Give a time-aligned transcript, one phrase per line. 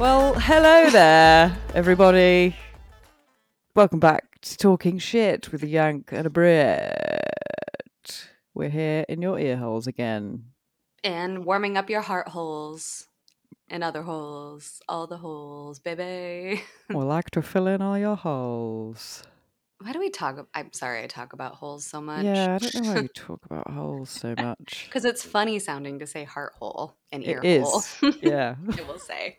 [0.00, 2.56] Well, hello there, everybody.
[3.74, 8.30] Welcome back to Talking Shit with a Yank and a Brit.
[8.54, 10.44] We're here in your ear holes again.
[11.04, 13.08] And warming up your heart holes
[13.70, 16.62] and other holes, all the holes, baby.
[16.90, 19.22] We like to fill in all your holes.
[19.82, 20.46] Why do we talk?
[20.54, 22.24] I'm sorry, I talk about holes so much.
[22.24, 24.82] Yeah, I don't know why you talk about holes so much.
[24.86, 27.78] Because it's funny sounding to say heart hole and ear It hole.
[27.78, 28.16] is.
[28.22, 28.56] Yeah.
[28.78, 29.38] I will say.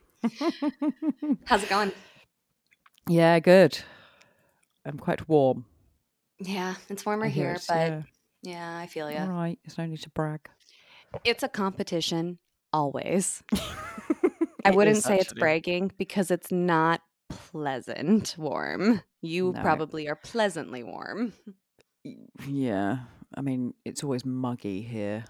[1.45, 1.91] How's it going?
[3.07, 3.77] yeah, good.
[4.85, 5.65] I'm quite warm.
[6.39, 8.01] Yeah, it's warmer here, but yeah.
[8.41, 9.25] yeah, I feel All ya.
[9.25, 10.39] right, there's no need to brag.
[11.23, 12.39] It's a competition,
[12.73, 13.43] always.
[14.65, 19.01] I wouldn't say it's bragging because it's not pleasant warm.
[19.21, 19.61] You No.
[19.61, 21.33] probably are pleasantly warm.
[22.47, 22.99] Yeah,
[23.35, 25.25] I mean, it's always muggy here,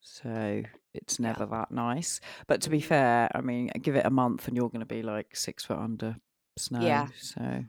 [0.00, 0.62] so
[0.94, 2.20] it's never that nice.
[2.46, 5.02] But to be fair, I mean, give it a month and you're going to be
[5.02, 6.16] like six foot under
[6.58, 6.80] snow.
[6.80, 7.08] Yeah.
[7.20, 7.64] So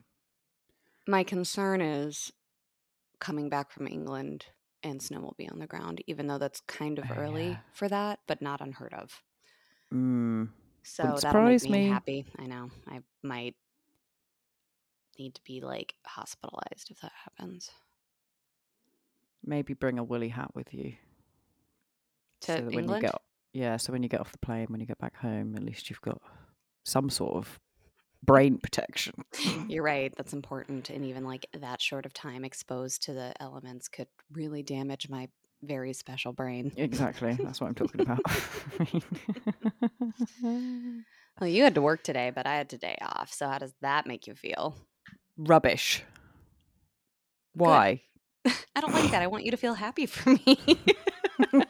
[1.06, 2.32] My concern is
[3.20, 4.46] coming back from England
[4.82, 7.56] and snow will be on the ground, even though that's kind of Oh, early yeah.
[7.72, 9.22] for that, but not unheard of.
[9.92, 10.48] mm,
[10.82, 11.88] So Wouldn't that'll make me, me.
[11.88, 12.26] happy.
[12.38, 12.70] I know.
[12.88, 13.56] I might
[15.18, 17.70] need to be like hospitalized if that happens.
[19.44, 20.94] maybe bring a woolly hat with you.
[22.42, 23.02] To so that when you England?
[23.02, 23.14] get
[23.52, 25.90] yeah, so when you get off the plane, when you get back home, at least
[25.90, 26.20] you've got
[26.84, 27.60] some sort of
[28.22, 29.12] brain protection.
[29.68, 30.12] You're right.
[30.16, 30.88] That's important.
[30.88, 35.28] And even like that short of time exposed to the elements could really damage my
[35.62, 36.72] very special brain.
[36.76, 38.20] exactly, that's what I'm talking about.
[41.40, 43.32] Well, you had to work today, but I had today off.
[43.32, 44.76] So how does that make you feel?
[45.36, 46.02] Rubbish.
[47.54, 48.02] Why?
[48.46, 49.22] I don't like that.
[49.22, 50.58] I want you to feel happy for me.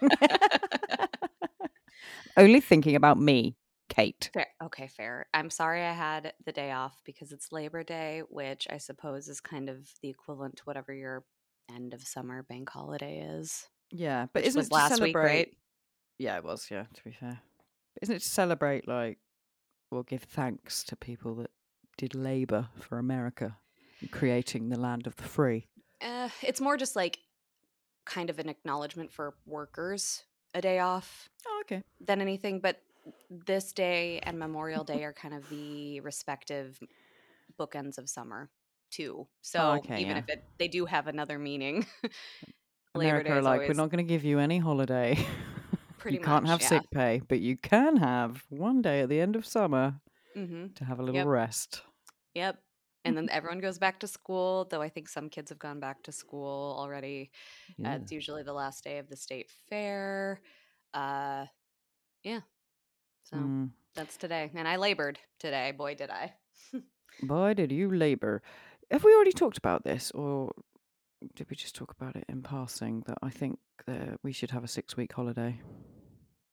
[2.36, 3.56] Only thinking about me,
[3.88, 4.30] Kate.
[4.32, 4.48] fair.
[4.62, 5.26] Okay, fair.
[5.32, 9.40] I'm sorry I had the day off because it's Labor Day, which I suppose is
[9.40, 11.24] kind of the equivalent to whatever your
[11.74, 13.68] end of summer bank holiday is.
[13.92, 15.24] Yeah, but isn't it to last week, celebrate?
[15.24, 15.54] right?
[16.18, 16.68] Yeah, it was.
[16.70, 17.40] Yeah, to be fair,
[17.94, 19.18] but isn't it to celebrate like,
[19.90, 21.50] or give thanks to people that
[21.98, 23.58] did labour for America,
[24.00, 25.68] in creating the land of the free?
[26.00, 27.18] Uh, it's more just like
[28.04, 31.82] kind of an acknowledgement for workers a day off Oh, okay.
[32.00, 32.60] than anything.
[32.60, 32.80] But
[33.30, 36.78] this day and Memorial Day are kind of the respective
[37.58, 38.50] bookends of summer
[38.90, 39.26] too.
[39.42, 40.18] So okay, even yeah.
[40.18, 41.86] if it they do have another meaning,
[42.94, 45.16] America are like, we're not going to give you any holiday.
[45.98, 46.68] Pretty you can't have yeah.
[46.68, 50.00] sick pay, but you can have one day at the end of summer
[50.34, 51.26] hmm to have a little Yep.
[51.26, 51.82] rest.
[52.34, 52.58] Yep.
[53.04, 56.02] And then everyone goes back to school, though I think some kids have gone back
[56.04, 57.30] to school already.
[57.84, 60.40] Uh, it's usually the last day of the state fair.
[60.94, 61.46] Uh,
[62.22, 62.40] yeah.
[63.24, 63.70] So Mm.
[63.94, 64.50] that's today.
[64.54, 65.72] And I labored today.
[65.72, 66.34] Boy, did I.
[67.22, 68.42] Boy, did you labour.
[68.90, 70.52] Have we already talked about this, or
[71.34, 73.02] did we just talk about it in passing?
[73.06, 75.60] That I think that we should have a six-week holiday.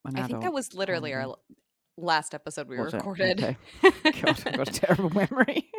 [0.06, 1.41] An I think that was literally our holiday.
[1.97, 2.97] last episode we Was it?
[2.97, 3.40] recorded.
[3.44, 3.58] Okay.
[4.22, 5.69] God, I've got a terrible memory.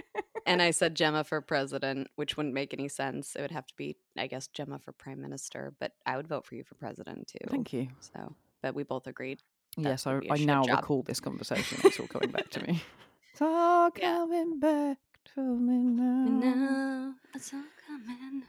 [0.46, 3.34] and I said Gemma for president, which wouldn't make any sense.
[3.34, 6.46] It would have to be, I guess, Gemma for prime minister, but I would vote
[6.46, 7.48] for you for president too.
[7.48, 7.88] Thank you.
[8.00, 9.42] So, but we both agreed.
[9.76, 10.76] Yes, I, would be a I now job.
[10.80, 11.78] recall this conversation.
[11.84, 12.82] It's all coming back to me.
[13.32, 14.98] It's all coming back
[15.34, 16.24] to me now.
[16.28, 18.42] Now it's all coming.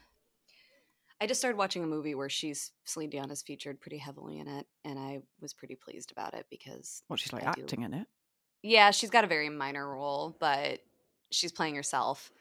[1.22, 4.48] I just started watching a movie where she's Celine Dion is featured pretty heavily in
[4.48, 7.84] it, and I was pretty pleased about it because well, she's like I do- acting
[7.84, 8.08] in it.
[8.64, 10.80] yeah, she's got a very minor role, but
[11.32, 12.32] she's playing herself,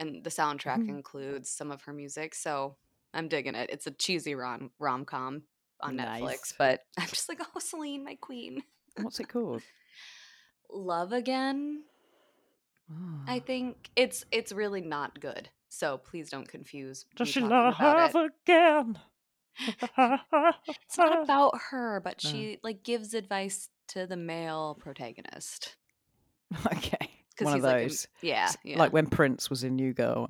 [0.00, 0.88] and the soundtrack Mhm.
[0.88, 2.76] includes some of her music, so
[3.14, 3.70] I'm digging it.
[3.70, 5.44] It's a cheesy rom rom com
[5.80, 6.20] on Nice.
[6.22, 8.64] Netflix, but I'm just like, oh, Celine, my queen.
[9.00, 9.62] What's it called?
[10.68, 11.84] Love again.
[13.28, 13.40] I Ah.
[13.46, 15.48] think it's it's really not good.
[15.68, 17.06] So please don't confuse.
[17.16, 17.76] Does she love
[18.14, 18.32] it.
[18.44, 18.98] again?
[19.58, 25.76] It's not about her, but she like gives advice to the male protagonist.
[26.66, 27.10] okay.
[27.40, 28.08] One of he's, like, those.
[28.22, 28.78] Yeah, yeah.
[28.78, 30.28] Like when Prince was in New Girl.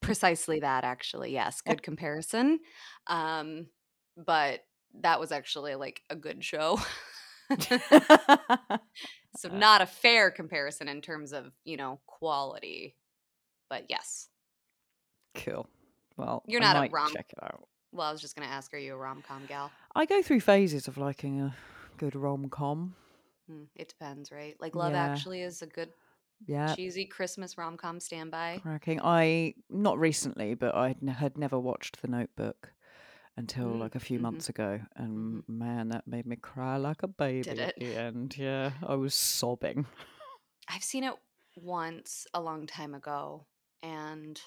[0.00, 1.32] precisely that actually.
[1.32, 2.60] Yes, good comparison.
[3.06, 3.66] Um
[4.16, 4.60] but
[5.00, 6.78] that was actually like a good show.
[9.36, 12.96] so not a fair comparison in terms of, you know, quality.
[13.74, 14.28] But yes.
[15.34, 15.66] cool.
[16.16, 17.66] Well, You're I not a rom- check it out.
[17.90, 19.68] Well, I was just going to ask are you a rom-com gal?
[19.96, 21.56] I go through phases of liking a
[21.98, 22.94] good rom com.
[23.48, 24.54] Hmm, it depends, right?
[24.60, 25.04] Like Love Yeah.
[25.06, 25.88] Actually is a good
[26.46, 26.72] Yeah.
[26.76, 28.60] Cheesy Christmas rom com standby.
[28.62, 29.00] Cracking.
[29.02, 32.72] I not recently, but I had never watched The Notebook
[33.36, 34.22] until Mm, like a few mhm.
[34.22, 35.48] months ago, and Mhm.
[35.48, 38.36] man, that made me cry like a baby Did at the end.
[38.38, 39.86] Yeah, I was sobbing.
[40.68, 41.14] I've seen it
[41.56, 43.46] once a long time ago,
[43.84, 44.40] and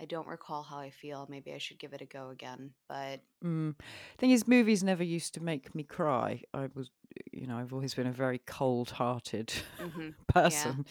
[0.00, 1.26] I don't recall how I feel.
[1.30, 2.74] Maybe I should give it a go again.
[2.88, 3.74] But Mm.
[4.18, 6.42] Thing is, movies never used to make me cry.
[6.54, 6.90] I was,
[7.32, 10.86] you know, I've always been a very cold-hearted mhm, person,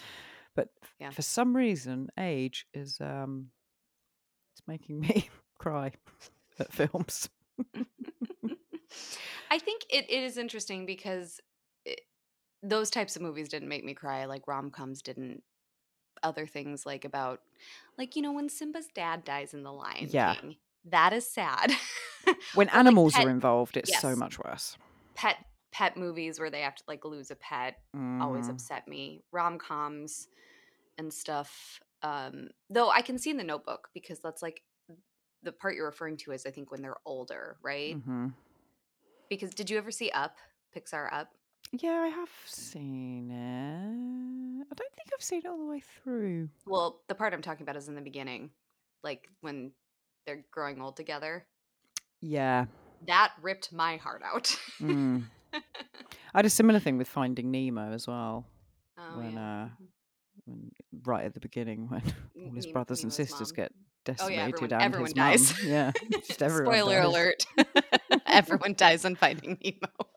[0.56, 0.70] but
[1.00, 1.14] Yeah.
[1.14, 3.52] for some reason, age is um,
[4.54, 5.92] it's making me cry
[6.60, 7.30] at films.
[9.50, 11.40] I think it, it is interesting because
[11.86, 12.02] it,
[12.64, 14.26] those types of movies didn't make me cry.
[14.26, 15.44] Like rom coms didn't.
[16.24, 17.42] Other things like about,
[17.98, 20.36] like you know, when Simba's dad dies in The Lion Yeah.
[20.36, 21.72] King, that is sad.
[22.54, 24.78] When Or, like, animals pet- are involved, it's so much worse.
[25.16, 25.38] pet
[25.72, 27.80] pet movies where they have to like lose a pet
[28.22, 28.52] always Mhm.
[28.52, 29.24] upset me.
[29.32, 30.28] Rom coms
[31.00, 31.80] and stuff.
[32.04, 34.62] Um, though I can see in the Notebook because that's like
[35.44, 37.96] the part you're referring to is I think when they're older, right?
[37.98, 38.34] Mhm.
[39.30, 40.38] Because did you ever see Up,
[40.76, 41.34] Pixar Up?
[41.72, 44.31] Yeah, I have seen it.
[44.72, 46.50] I don't think I've seen it all the way through.
[46.66, 48.52] Well, the part I'm talking about is in the beginning,
[49.04, 49.72] like when
[50.26, 51.46] they're growing old together.
[52.22, 52.66] Yeah.
[53.08, 54.56] That ripped my heart out.
[54.80, 55.24] Mm.
[55.54, 55.60] I
[56.36, 58.46] had a similar thing with Finding Nemo as well.
[58.98, 59.64] oh, when yeah.
[59.64, 59.68] uh,
[60.46, 60.72] when
[61.04, 62.02] right at the beginning, when
[62.46, 63.56] all his brothers and sisters mom.
[63.56, 63.72] get
[64.10, 65.62] Oh decimated yeah, everyone, and everyone his dies.
[65.62, 65.72] mum.
[65.72, 65.92] Yeah,
[66.26, 66.74] just everyone.
[66.74, 67.06] Spoiler dies.
[67.06, 67.46] alert.
[68.26, 70.10] everyone dies on Finding Nemo.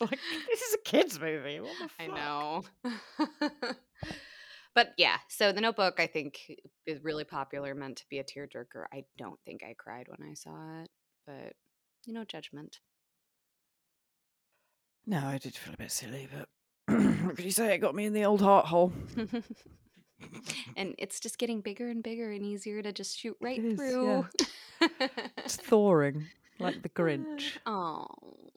[0.00, 1.60] It's like this is a kids movie.
[1.60, 2.00] What the fuck?
[2.00, 2.64] I know.
[4.74, 6.40] but yeah, so the notebook I think
[6.86, 8.84] is really popular, meant to be a tearjerker.
[8.92, 10.90] I don't think I cried when I saw it,
[11.26, 11.54] but
[12.06, 12.80] you know, judgment.
[15.06, 16.48] No, I did feel a bit silly, but
[17.36, 17.74] could you say?
[17.74, 18.92] It got me in the old heart hole.
[20.76, 24.26] and it's just getting bigger and bigger and easier to just shoot right is, through.
[25.38, 26.26] It's thawing
[26.58, 27.58] like the Grinch.
[27.66, 28.06] Oh,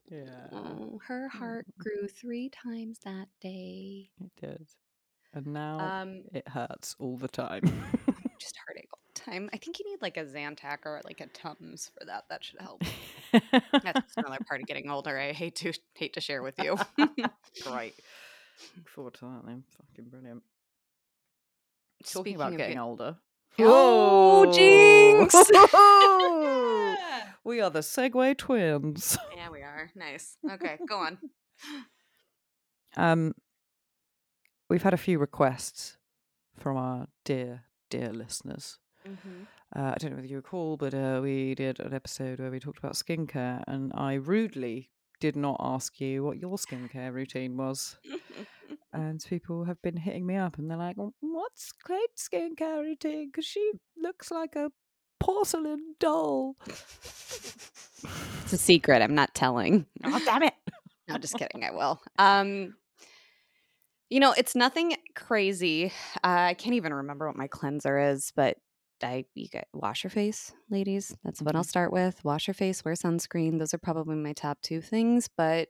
[0.10, 4.10] Yeah, oh, her heart grew three times that day.
[4.24, 4.68] it did.
[5.34, 7.62] And now Um, it hurts all the time.
[8.40, 9.50] just heartache all the time.
[9.54, 12.24] I think you need like a Zantac or like a Tums for that.
[12.30, 12.82] That should help.
[13.84, 15.18] That's another part of getting older.
[15.20, 16.78] I hate to hate to share with you.
[17.64, 17.94] Great.
[18.76, 19.64] Look forward to that then.
[19.78, 20.42] Fucking brilliant.
[22.04, 22.82] Talking Speaking about of getting get-
[23.58, 25.36] Oh, jinx!
[27.44, 29.18] We are the Segway twins.
[29.36, 29.90] yeah, we are.
[29.96, 30.38] Nice.
[30.50, 31.18] Okay, go on.
[32.98, 33.36] Um,
[34.68, 35.98] we've had a few requests
[36.58, 38.80] from our dear, dear listeners.
[39.08, 39.44] Mm-hmm.
[39.76, 42.60] Uh, I don't know whether you recall, but uh, we did an episode where we
[42.60, 47.98] talked about skincare, and I rudely did not ask you what your skincare routine was.
[49.00, 53.28] And people have been hitting me up, and they're like, "Oh, "What's Claire's skincare routine?
[53.30, 54.72] Because she looks like a
[55.20, 56.56] porcelain doll."
[58.44, 59.02] It's a secret.
[59.02, 59.86] I'm not telling.
[60.04, 60.54] oh, damn it!
[61.08, 61.64] No, just kidding.
[61.64, 62.00] I will.
[62.20, 62.76] Um,
[64.10, 65.88] you know, it's nothing crazy.
[66.24, 68.58] Uh, I can't even remember what my cleanser is, but
[69.02, 71.16] I you get wash your face, ladies.
[71.24, 71.68] That's what I'll Mhm.
[71.70, 72.24] start with.
[72.24, 73.58] Wash your face, wear sunscreen.
[73.58, 75.28] Those are probably my top two things.
[75.36, 75.70] But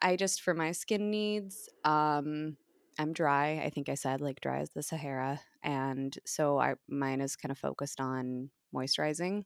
[0.00, 2.56] I just for my skin needs, um,
[2.98, 3.62] I'm dry.
[3.64, 7.50] I think I said like dry as the Sahara, and so I mine is kind
[7.50, 9.44] of focused on moisturizing.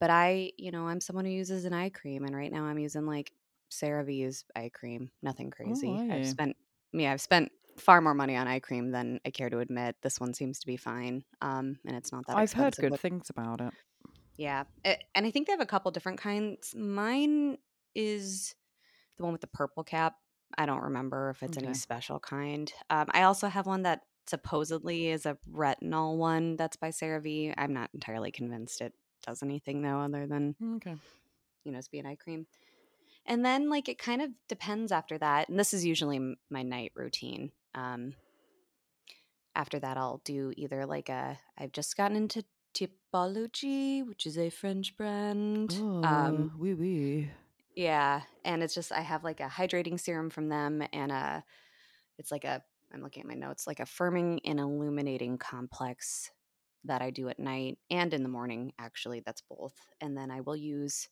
[0.00, 2.78] But I, you know, I'm someone who uses an eye cream, and right now I'm
[2.78, 3.32] using like
[3.70, 5.10] CeraVe's eye cream.
[5.22, 5.88] Nothing crazy.
[5.88, 6.56] are I've spent,
[6.92, 9.96] yeah, I've spent far more money on eye cream than I care to admit.
[10.02, 12.36] This one seems to be fine, um, and it's not that.
[12.36, 13.72] I've heard good but- things about it.
[14.36, 16.74] yeah, it, and I think they have a couple different kinds.
[16.74, 17.58] Mine
[17.94, 18.54] is
[19.16, 20.16] the one with the purple cap.
[20.56, 21.66] I don't remember if it's Okay.
[21.66, 22.72] any special kind.
[22.90, 27.54] Um, I also have one that supposedly is a retinol one that's by CeraVe.
[27.56, 28.94] I'm not entirely convinced it
[29.24, 30.96] does anything though, other than Okay.
[31.64, 32.46] you know, be an eye cream.
[33.26, 35.48] And then like it kind of depends after that.
[35.48, 37.52] And this is usually my night routine.
[37.74, 38.14] Um
[39.54, 42.44] after that I'll do either like a I've just gotten into
[42.74, 45.74] Typology, which is a French brand.
[45.78, 47.30] Oh, Um wee wee.
[47.76, 51.44] Yeah, and it's just I have like a hydrating serum from them and a
[52.18, 56.30] it's like a I'm looking at my notes, like a firming and illuminating complex
[56.84, 59.74] that I do at night and in the morning actually, that's both.
[60.00, 61.08] And then I will use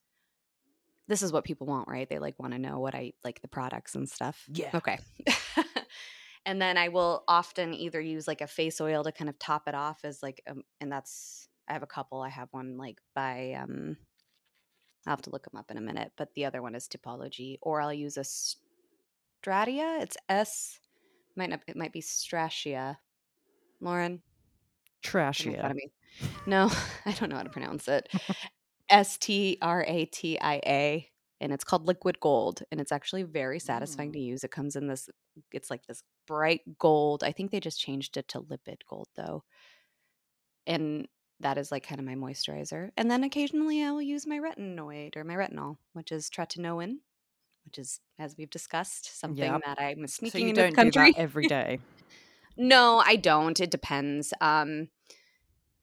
[1.07, 2.09] this is what people want, right?
[2.09, 4.49] They like want to know what I like the products and stuff.
[4.51, 4.71] Yeah.
[4.73, 4.99] Okay.
[6.47, 9.69] and then I will often either use like a face oil to kind of top
[9.69, 12.23] it off as like um and that's I have a couple.
[12.23, 13.99] I have one like by um
[15.07, 17.59] I'll have to look them up in a minute, but the other one is Typology,
[17.63, 18.25] or I'll use a
[19.45, 20.03] Stratia.
[20.03, 20.81] It's S
[21.37, 21.61] Might not.
[21.67, 22.99] It might be Strachia.
[23.81, 24.23] Lauren,
[25.39, 25.71] don't make fun Trashier.
[25.73, 25.93] of me.
[26.47, 26.71] No,
[27.07, 28.09] I don't know how to pronounce it.
[28.91, 33.23] S T R A T I A, and it's called Liquid Gold, and it's actually
[33.25, 34.25] very satisfying to Mm.
[34.25, 34.45] use.
[34.45, 35.09] It comes in this.
[35.53, 37.25] It's like this bright gold.
[37.25, 39.45] I think they just changed it to lipid gold though,
[40.67, 41.07] and
[41.45, 42.91] that is like kind of my moisturizer.
[42.97, 46.97] And then occasionally I will use my retinoid or my retinol, which is tretinoin,
[47.65, 49.61] which is as we've discussed something Yep.
[49.65, 51.13] that I'm So sneaking you into the country.
[51.13, 51.79] that every day.
[52.57, 53.59] No, I don't.
[53.61, 54.33] It depends.
[54.41, 54.89] Um,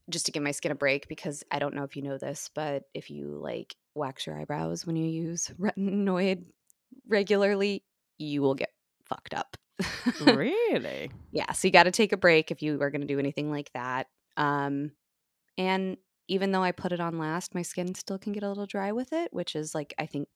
[0.10, 2.50] just to give my skin a break because I don't know if you know this,
[2.54, 6.44] but if you like wax your eyebrows when you use retinoid
[7.08, 7.84] regularly,
[8.18, 8.72] you will get
[9.06, 9.58] fucked up.
[10.22, 11.12] really?
[11.32, 13.52] yeah, so you got to take a break if you are going to do anything
[13.52, 14.08] like that.
[14.38, 14.92] Um,
[15.58, 18.66] and even though I put it on last, my skin still can get a little
[18.66, 20.28] dry with it, which is like I think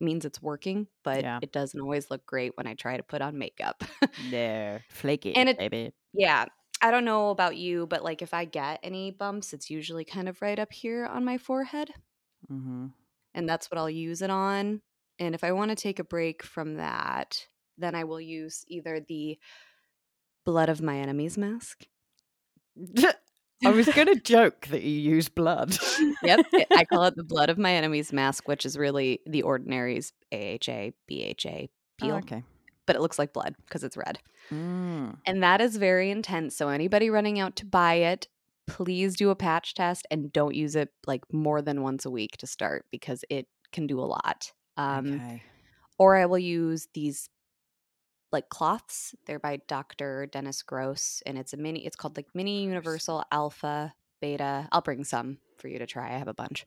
[0.00, 1.40] means it's working, but Yeah.
[1.42, 3.82] it doesn't always look great when I try to put on makeup.
[4.30, 4.78] No.
[4.90, 5.92] Flaky, And it- baby.
[6.12, 6.46] Yeah.
[6.80, 10.28] I don't know about you, but like if I get any bumps, it's usually kind
[10.28, 11.90] of right up here on my forehead.
[12.50, 12.86] Mm-hmm.
[13.34, 14.80] And that's what I'll use it on.
[15.18, 17.44] And if I want to take a break from that,
[17.76, 19.36] then I will use either the
[20.46, 21.84] blood of my enemies mask.
[23.64, 25.76] I was going to joke that you use blood.
[26.20, 26.46] Yep.
[26.72, 30.90] I call it the blood of my enemies mask, which is really the ordinary's AHA,
[31.08, 32.42] BHA peel, Oh, okay.
[32.86, 34.18] but it looks like blood because it's red.
[34.52, 35.16] Mm.
[35.24, 36.56] And that is very intense.
[36.56, 38.26] So anybody running out to buy it,
[38.66, 42.36] please do a patch test and don't use it like more than once a week
[42.38, 44.52] to start because it can do a lot.
[44.76, 45.42] Um, okay.
[45.98, 47.28] Or I will use these
[48.32, 49.14] like cloths.
[49.26, 50.26] They're by Dr.
[50.26, 51.86] Dennis Gross, and it's a mini.
[51.86, 54.68] It's called like Mini Universal Alpha Beta.
[54.72, 56.14] I'll bring some for you to try.
[56.14, 56.66] I have a bunch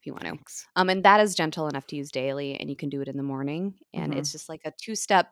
[0.00, 0.30] if you want to.
[0.30, 0.66] Thanks.
[0.76, 3.16] Um, and that is gentle enough to use daily, and you can do it in
[3.16, 3.74] the morning.
[3.92, 5.30] And it's just like a two step,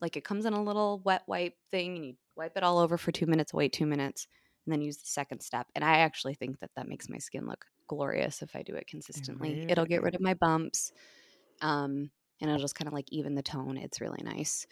[0.00, 2.98] like it comes in a little wet wipe thing, and you wipe it all over
[2.98, 4.26] for two minutes, wait two minutes,
[4.66, 5.66] and then use the second step.
[5.74, 8.86] And I actually think that that makes my skin look glorious if I do it
[8.86, 9.64] consistently.
[9.70, 10.92] It'll get rid of my bumps,
[11.62, 12.10] um,
[12.40, 13.76] and it'll just kind of like even the tone.
[13.78, 14.66] It's really nice.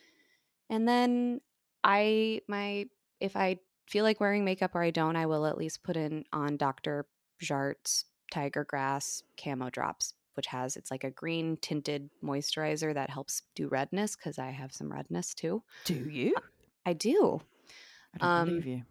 [0.70, 1.40] And then
[1.84, 2.87] I my
[3.20, 3.58] if I
[3.88, 7.06] feel like wearing makeup or I don't, I will at least put in on Dr.
[7.40, 13.42] Jart's Tiger Grass Camo Drops, which has it's like a green tinted moisturizer that helps
[13.54, 15.62] do redness because I have some redness too.
[15.84, 16.34] Do you?
[16.84, 17.40] I do.
[18.14, 18.82] I don't um, believe you.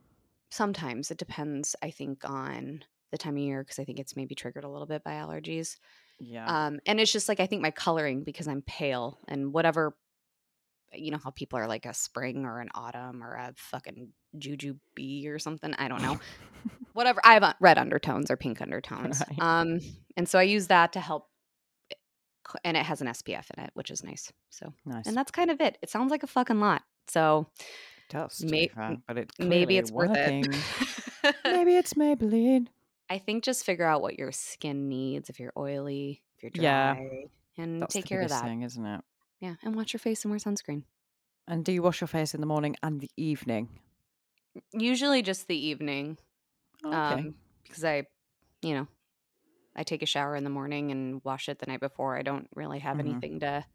[0.50, 4.36] Sometimes it depends, I think, on the time of year because I think it's maybe
[4.36, 5.78] triggered a little bit by allergies.
[6.20, 6.46] Yeah.
[6.46, 9.96] Um, and it's just like I think my coloring because I'm pale and whatever
[10.94, 14.76] you know how people are like a spring or an autumn or a fucking juju
[14.96, 15.74] bee or something.
[15.78, 16.20] I don't know.
[16.94, 17.20] whatever.
[17.24, 19.22] I have red undertones or pink undertones.
[19.30, 19.40] Right.
[19.40, 19.80] Um,
[20.16, 21.28] and so I use that to help.
[22.64, 24.32] And it has an SPF in it, which is nice.
[24.52, 25.06] So, nice.
[25.06, 25.78] and that's kind of it.
[25.82, 26.82] It sounds like a fucking lot.
[27.10, 27.66] So it
[28.14, 28.70] does, may-
[29.08, 30.48] but it's maybe it's worth it.
[31.44, 32.68] maybe it's Maybelline.
[33.10, 35.30] I think just figure out what your skin needs.
[35.30, 36.94] If you're oily, if you're Yeah.
[36.96, 37.24] dry,
[37.58, 38.44] and That's take care of that.
[38.44, 39.02] thing, isn't it?
[39.40, 40.84] Yeah, and wash your face and wear sunscreen.
[41.48, 43.70] And do you wash your face in the morning and the evening?
[44.74, 46.18] Usually just the evening.
[46.86, 46.96] Okay.
[47.22, 48.04] um, because I,
[48.62, 48.88] you know,
[49.76, 52.18] I take a shower in the morning and wash it the night before.
[52.18, 53.00] I don't really have Mhm.
[53.00, 53.66] anything to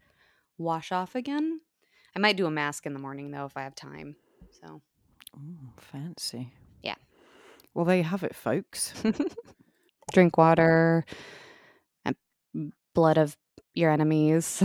[0.59, 1.61] wash off again.
[2.15, 4.17] I might do a mask in the morning though if I have time.
[4.61, 4.83] So
[5.37, 6.53] Ooh, fancy.
[6.83, 6.97] Yeah.
[7.75, 8.93] Well, there you have it, folks.
[10.13, 11.05] drink water,
[12.05, 12.17] and
[12.95, 13.37] blood of
[13.75, 14.63] your enemies.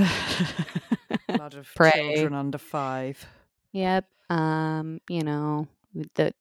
[1.27, 1.91] Blood of Pray.
[2.15, 3.25] children under five.
[3.71, 4.05] yep.
[4.29, 5.67] Um, you know,
[6.15, 6.33] the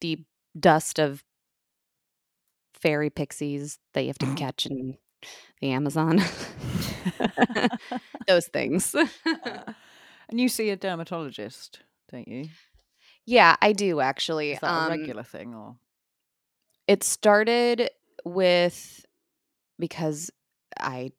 [0.00, 0.18] the
[0.58, 1.22] dust of
[2.74, 4.96] fairy pixies that you have to catch in
[5.60, 6.18] the Amazon.
[8.28, 8.94] Those things.
[9.24, 11.80] and you see a dermatologist,
[12.10, 12.48] don't you?
[13.26, 14.52] yeah, I do actually.
[14.52, 15.76] Is that a Um, regular thing or?
[16.88, 17.90] it started
[18.24, 19.04] with
[19.78, 20.30] because
[20.78, 21.10] I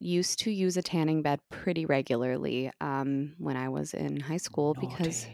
[0.00, 4.74] used to use a tanning bed pretty regularly um, when I was in high school
[4.74, 5.26] because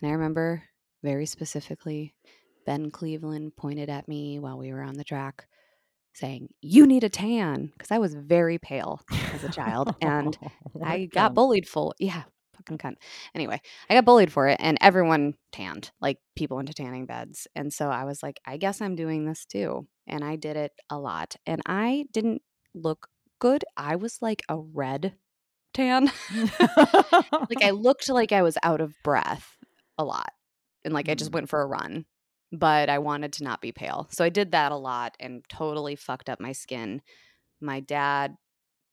[0.00, 0.62] and I remember
[1.02, 2.14] very specifically
[2.66, 5.46] Ben Cleveland pointed at me while we were on the track
[6.14, 9.00] saying, "You need a tan," because I was very pale
[9.32, 10.36] as a child and
[10.82, 11.94] I got bullied full.
[11.98, 12.24] yeah,
[12.56, 12.94] fucking cunt.
[13.34, 17.46] Anyway, I got bullied for it, and everyone tanned, like people into tanning beds.
[17.54, 19.86] And so I was like, I guess I'm doing this too.
[20.06, 22.42] And I did it a lot, and I didn't
[22.74, 23.08] look
[23.38, 23.64] good.
[23.76, 25.14] I was like a red
[25.72, 26.10] tan.
[26.60, 29.56] like I looked like I was out of breath
[29.98, 30.32] a lot,
[30.84, 31.34] and like I just Mm.
[31.34, 32.04] went for a run.
[32.52, 35.96] But I wanted to not be pale, so I did that a lot and totally
[35.96, 37.02] fucked up my skin.
[37.60, 38.36] My dad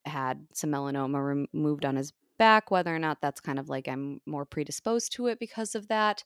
[0.05, 2.11] had some melanoma removed on his
[2.41, 5.89] back whether or not that's kind of like I'm more predisposed to it because of
[5.89, 6.23] that.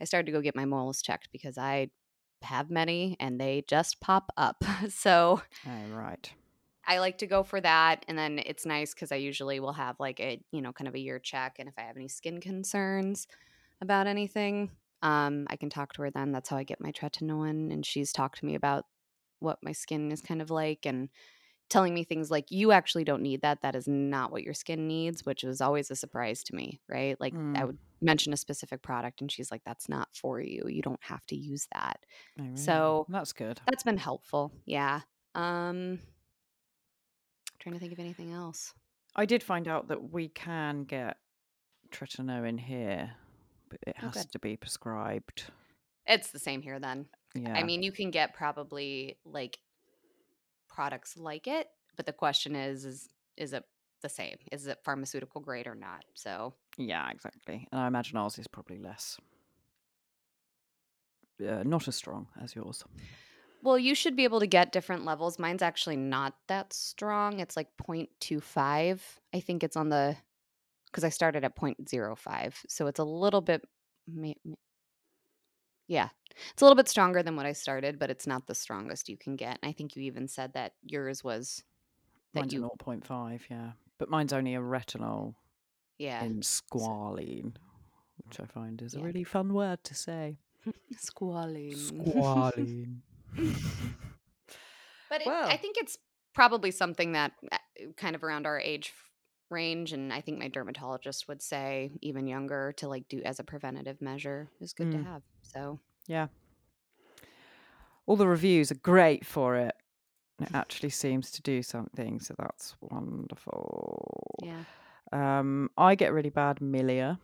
[0.00, 1.88] I started to go get my moles checked because I
[2.42, 4.62] have many and they just pop up.
[4.90, 6.32] so Oh, right.
[6.86, 8.04] I like to go for that.
[8.06, 10.94] And then it's nice because I usually will have like a, you know, kind of
[10.94, 11.56] a year check.
[11.58, 13.26] And if I have any skin concerns
[13.80, 14.70] about anything,
[15.02, 16.30] um, I can talk to her then.
[16.30, 17.72] That's how I get my tretinoin.
[17.72, 18.84] And she's talked to me about
[19.40, 21.08] what my skin is kind of like and
[21.68, 23.62] telling me things like, you actually don't need that.
[23.62, 27.20] That is not what your skin needs, which was always a surprise to me, right?
[27.20, 27.66] Like I Mm.
[27.66, 30.64] would mention a specific product and she's like, that's not for you.
[30.68, 32.04] You don't have to use that.
[32.38, 32.56] Really?
[32.56, 33.60] So that's good.
[33.66, 34.52] that's been helpful.
[34.64, 35.00] Yeah.
[35.34, 35.98] Um,
[37.58, 38.72] trying to think of anything else.
[39.14, 41.16] I did find out that we can get
[41.90, 43.12] tretinoin here,
[43.70, 45.44] but it Oh, has to be prescribed.
[46.06, 47.06] It's the same here then.
[47.34, 47.54] Yeah.
[47.54, 49.58] I mean, you can get probably like
[50.76, 53.64] products like it, but the question is is is it
[54.02, 54.36] the same?
[54.52, 56.04] Is it pharmaceutical grade or not?
[56.14, 57.66] So, yeah, exactly.
[57.72, 59.18] And I imagine ours is probably less.
[61.40, 62.84] Uh, not as strong as yours.
[63.62, 65.38] well, you should be able to get different levels.
[65.38, 67.40] Mine's actually not that strong.
[67.40, 69.00] It's like 0.25.
[69.34, 70.16] I think it's on the
[70.92, 72.54] cuz I started at 0.05.
[72.68, 73.62] So it's a little bit
[75.88, 76.08] Yeah.
[76.52, 79.16] It's a little bit stronger than what I started, but it's not the strongest you
[79.16, 79.58] can get.
[79.62, 81.62] And I think you even said that yours was
[82.34, 83.72] that Mine's you a 0.5, yeah.
[83.98, 85.34] But mine's only a retinol
[85.98, 86.22] yeah.
[86.22, 87.54] in squalene,
[88.24, 90.36] which I find is a really fun word to say.
[90.96, 91.76] Squalene.
[91.76, 92.96] Squalene.
[95.08, 95.48] But it, Well.
[95.48, 95.98] I think it's
[96.34, 97.58] probably something that uh,
[97.96, 98.92] kind of around our age
[99.50, 103.44] range, and I think my dermatologist would say even younger to like do as a
[103.44, 105.04] preventative measure is good to Mm.
[105.06, 105.22] have.
[105.42, 106.28] So yeah.
[108.06, 109.74] All the reviews are great for it.
[110.40, 114.36] It actually seems to do something, so that's wonderful.
[114.42, 114.64] yeah.
[115.12, 117.18] Um, I get really bad milia.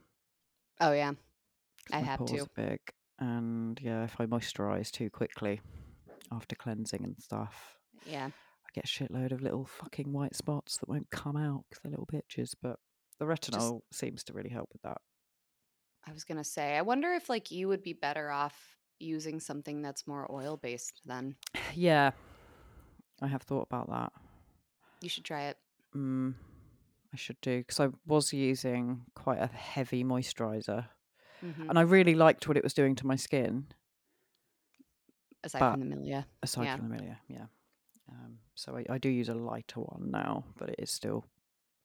[0.80, 1.12] Oh yeah
[1.92, 2.46] I have to.
[2.54, 2.80] big,
[3.18, 5.60] and yeah, if I moisturise too quickly
[6.30, 8.30] after cleansing and stuff, Yeah.
[8.74, 12.06] Get a shitload of little fucking white spots that won't come out because they're little
[12.06, 12.54] bitches.
[12.60, 12.78] But
[13.18, 14.98] the retinol seems to really help with that.
[16.06, 19.82] I was gonna say, I wonder if like you would be better off using something
[19.82, 21.36] that's more oil based then.
[21.74, 22.10] Yeah,
[23.20, 24.12] I have thought about that.
[25.00, 25.58] You should try it.
[25.94, 26.34] Mm,
[27.12, 30.86] I should do because I was using quite a heavy moisturizer,
[31.42, 31.68] Mhm.
[31.68, 33.66] and I really liked what it was doing to my skin.
[35.44, 36.24] Aside but- from the milia.
[36.42, 36.76] Aside Yeah.
[36.76, 37.46] from the milia, yeah.
[38.08, 41.24] Um, so I, I do use a lighter one now, but it is still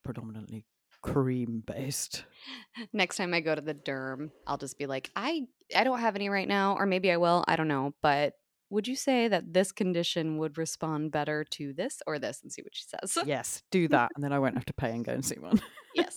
[0.03, 0.65] predominantly
[1.01, 2.25] cream based.
[2.93, 6.15] Next time I go to the derm, I'll just be like, I I don't have
[6.15, 7.43] any right now, or maybe I will.
[7.47, 7.93] I don't know.
[8.01, 8.34] But
[8.69, 12.62] would you say that this condition would respond better to this or this, and see
[12.62, 13.17] what she says?
[13.25, 15.62] yes, do that, and then I won't have to pay and go and see one.
[15.95, 16.13] yes.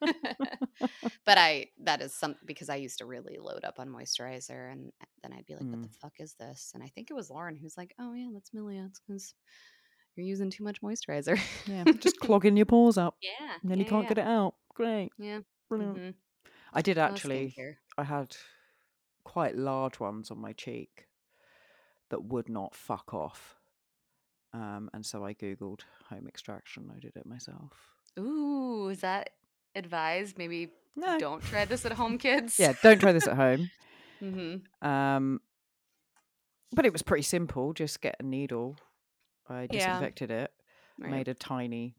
[1.26, 4.90] but I that is some because I used to really load up on moisturizer, and
[5.22, 5.98] then I'd be like, "What the Mm.
[6.00, 8.86] fuck is this?" And I think it was Lauren who's like, "Oh yeah, that's Milia.
[8.86, 9.34] It's because
[10.16, 13.54] you're using too much moisturizer." yeah, just clogging your pores up, yeah.
[13.62, 14.54] and then you can't get it out.
[14.74, 15.40] Great, Yeah.
[15.68, 15.96] brilliant.
[15.98, 16.14] mhm.
[16.72, 17.54] I did actually.
[17.96, 18.36] I had
[19.24, 21.06] quite large ones on my cheek
[22.10, 23.56] that would not fuck off.
[24.52, 26.90] Um, and so I googled home extraction.
[26.94, 27.72] I did it myself.
[28.18, 29.30] Ooh, is that
[29.74, 30.36] advised?
[30.38, 32.58] Maybe No, don't try this at home, kids.
[32.58, 33.70] yeah, don't try this at home.
[34.22, 34.88] Mm-hmm.
[34.88, 35.40] Um,
[36.72, 37.72] but it was pretty simple.
[37.74, 38.76] Just get a needle.
[39.48, 39.66] I Yeah.
[39.98, 40.50] disinfected it,
[40.98, 41.10] Right.
[41.10, 41.96] made a tiny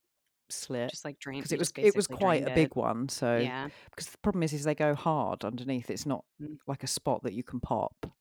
[0.50, 2.76] slit just like drain because it was it was quite a big it.
[2.76, 3.10] one.
[3.10, 3.70] So Yeah.
[3.90, 5.90] because the problem is, is they go hard underneath.
[5.90, 6.58] It's not Mm.
[6.68, 8.12] like a spot that you can pop.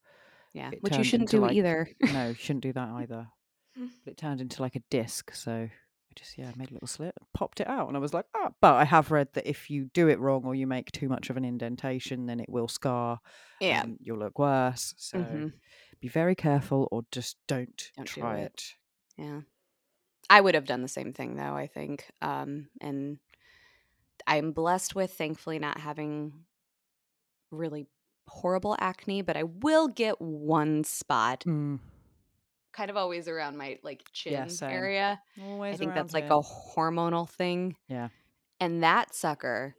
[0.53, 0.71] Yeah.
[0.73, 1.89] It Which you shouldn't do like- either.
[2.25, 3.29] No, you shouldn't do that either.
[3.77, 5.35] But it turned into like a disc.
[5.35, 8.27] So I just yeah made a little slit, popped it out, and I was like,
[8.37, 8.53] ah.
[8.61, 11.29] But I have read that if you do it wrong or you make too much
[11.29, 13.21] of an indentation, then it will scar.
[13.61, 13.83] yeah.
[13.83, 14.95] and you'll look worse.
[14.99, 15.53] So Mhm.
[16.01, 18.45] be very careful, or just don't, Don't do try it.
[18.53, 18.75] it.
[19.17, 19.43] Yeah.
[20.31, 22.11] I would have done the same thing though, I think.
[22.23, 23.19] Um and
[24.27, 26.45] I'm blessed with thankfully not having
[27.51, 27.87] really
[28.29, 31.79] horrible acne, but I will get one spot Mm,
[32.73, 35.21] kind of always around my like chin area.
[35.41, 37.77] always I think that's like a hormonal thing.
[37.89, 38.09] Yeah.
[38.61, 39.75] And that sucker,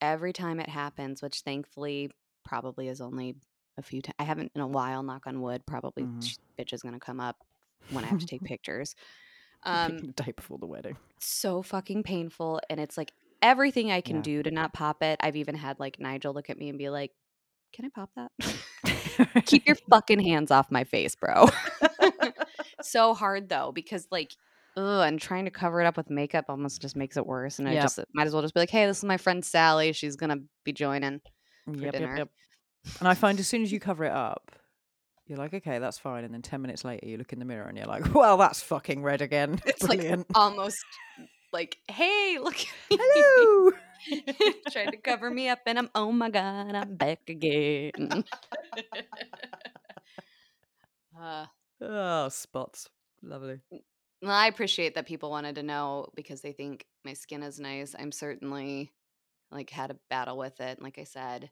[0.00, 2.10] every time it happens, which thankfully
[2.44, 3.36] probably is only
[3.78, 6.24] a few times, I haven't in a while, knock on wood, probably Mhm.
[6.24, 7.36] sh- bitch is going to come up
[7.90, 8.94] when I have to take pictures.
[9.64, 10.96] Um, the day before the wedding.
[11.20, 12.60] so fucking painful.
[12.68, 14.22] And it's like everything I can Yeah.
[14.22, 15.18] do to not pop it.
[15.22, 17.12] I've even had like Nigel look at me and be like,
[17.72, 19.44] can I pop that?
[19.46, 21.46] Keep your fucking hands off my face, bro.
[22.82, 24.32] so hard though, because like
[24.76, 27.58] ugh, and trying to cover it up with makeup almost just makes it worse.
[27.58, 29.92] And I just might as well just be like, hey, this is my friend Sally.
[29.92, 31.20] She's gonna be joining.
[31.66, 32.16] Yep, yep, dinner.
[32.18, 32.28] yep.
[32.98, 34.50] And I find as soon as you cover it up,
[35.26, 36.24] you're like, okay, that's fine.
[36.24, 38.62] And then 10 minutes later, you look in the mirror and you're like, well, that's
[38.62, 39.60] fucking red again.
[39.66, 40.26] It's like Brilliant.
[40.34, 40.84] almost
[41.52, 42.56] like, hey, look.
[42.90, 43.72] Hello.
[44.72, 48.24] Tried to cover me up, and I'm oh my god, I'm back again.
[51.20, 51.46] uh,
[51.80, 52.88] oh, spots.
[53.22, 53.60] Lovely.
[53.70, 57.94] well, I appreciate that people wanted to know because they think my skin is nice.
[57.96, 58.90] I'm certainly
[59.52, 60.82] like had a battle with it.
[60.82, 61.50] Like I said,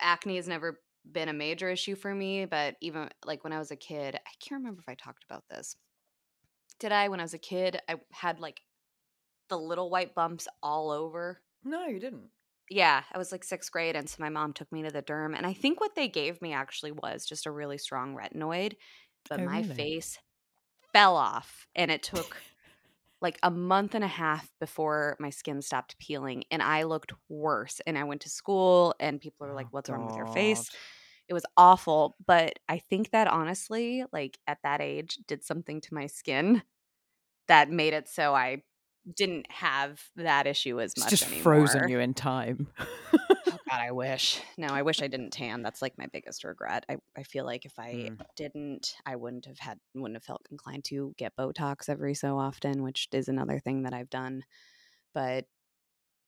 [0.00, 3.70] acne has never been a major issue for me, but even like when I was
[3.70, 5.76] a kid, I can't remember if I talked about this.
[6.78, 7.08] Did I?
[7.08, 8.62] When I was a kid, I had like
[9.48, 11.42] the little white bumps all over.
[11.64, 12.30] No, you didn't.
[12.70, 15.36] Yeah, I was like sixth grade, and so my mom took me to the derm,
[15.36, 18.76] and I think what they gave me actually was just a really strong retinoid,
[19.28, 19.62] but Oh, my really?
[19.62, 20.18] face
[20.92, 22.44] fell off, and it took
[23.22, 27.80] like a month and a half before my skin stopped peeling, and I looked worse.
[27.86, 30.70] And I went to school, and people were like, Oh, "What's wrong with your face?"
[31.28, 35.94] It was awful, but I think that honestly, like at that age, did something to
[35.94, 36.62] my skin
[37.48, 38.62] that made it so I
[39.16, 41.42] didn't have that issue as It's much just anymore.
[41.42, 42.68] frozen you in time.
[43.50, 44.40] Oh God, I wish.
[44.56, 45.62] No, I wish I didn't tan.
[45.62, 46.86] That's like my biggest regret.
[46.88, 48.18] I, I feel like if I Mm.
[48.36, 52.82] didn't, I wouldn't have had wouldn't have felt inclined to get Botox every so often,
[52.82, 54.44] which is another thing that I've done.
[55.12, 55.46] But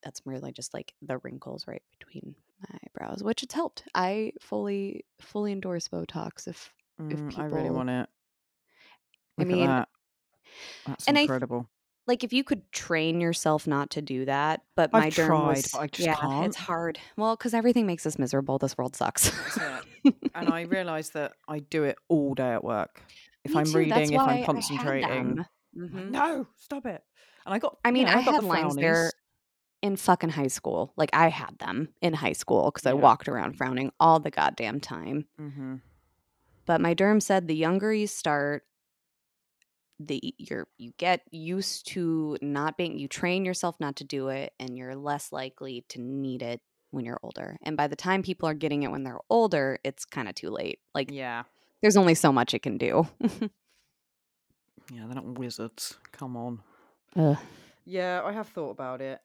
[0.02, 3.84] that's really just like the wrinkles right between my eyebrows, which it's helped.
[3.94, 6.72] I fully fully endorse Botox if
[7.10, 8.08] If Mm, I really want it.
[9.38, 9.88] I mean, at that.
[10.86, 11.68] That's and incredible.
[12.06, 15.56] Like if you could train yourself not to do that, but I've my derm tried,
[15.56, 16.46] was but I just yeah, can't.
[16.46, 16.98] it's hard.
[17.16, 18.58] Well, because everything makes us miserable.
[18.58, 19.30] This world sucks.
[20.34, 23.02] And I realise that I do it all day at work.
[23.44, 25.30] If Me I'm too, that's reading, if I I'm concentrating, them.
[25.30, 25.46] I'm like,
[25.92, 26.10] Mhm.
[26.10, 27.02] no, stop it.
[27.44, 27.78] And I got.
[27.84, 29.12] I you mean, know, I got had the lines there
[29.82, 30.92] in fucking high school.
[30.96, 34.80] Like I had them in high school because I walked around frowning all the goddamn
[34.80, 35.26] time.
[35.36, 35.76] hmm
[36.64, 38.64] But my derm said the younger you start,
[40.00, 44.52] the you're you get used to not being you train yourself not to do it
[44.58, 47.56] and you're less likely to need it when you're older.
[47.62, 50.50] And by the time people are getting it when they're older, it's kind of too
[50.50, 50.80] late.
[50.94, 51.44] Like Yeah,
[51.82, 53.06] there's only so much it can do.
[54.92, 55.96] yeah, they're not wizards.
[56.12, 56.60] Come on.
[57.16, 57.38] Ugh.
[57.84, 59.20] Yeah, I have thought about it.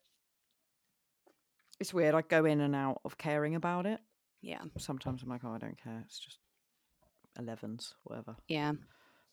[1.79, 2.13] It's weird.
[2.13, 3.99] I go in and out of caring about it.
[4.41, 4.61] Yeah.
[4.77, 6.03] Sometimes I'm like, oh, I don't care.
[6.05, 6.39] It's just
[7.39, 8.35] 11s, whatever.
[8.47, 8.73] Yeah.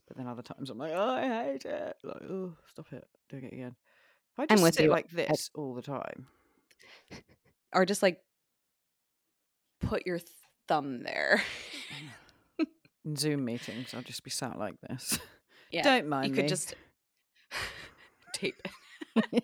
[0.07, 1.97] But then other times I'm like, oh, I hate it.
[2.05, 3.07] Like, oh, stop it.
[3.29, 3.75] Doing it again.
[4.33, 4.91] If I I'm just with sit you.
[4.91, 6.27] like this all the time,
[7.73, 8.21] Or just like
[9.81, 10.21] put your
[10.69, 11.43] thumb there.
[13.05, 15.19] in Zoom meetings, I'll just be sat like this.
[15.73, 15.83] Yeah.
[15.83, 16.49] Don't mind you could me.
[16.49, 16.77] just
[18.33, 19.43] tape it.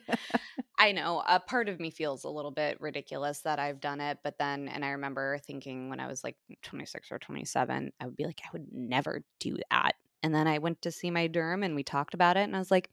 [0.78, 1.20] I know.
[1.26, 4.68] A part of me feels a little bit ridiculous that I've done it, but then,
[4.68, 8.40] and I remember thinking when I was like 26 or 27, I would be like,
[8.44, 9.96] I would never do that.
[10.22, 12.58] And then I went to see my derm and we talked about it, and I
[12.58, 12.90] was like,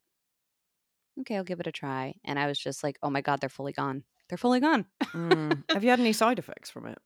[1.22, 2.15] okay, I'll give it a try.
[2.24, 4.04] And I was just like, oh my God, they're fully gone.
[4.30, 4.86] They're fully gone.
[5.04, 5.63] Mm.
[5.72, 6.98] Have you had any side effects from it?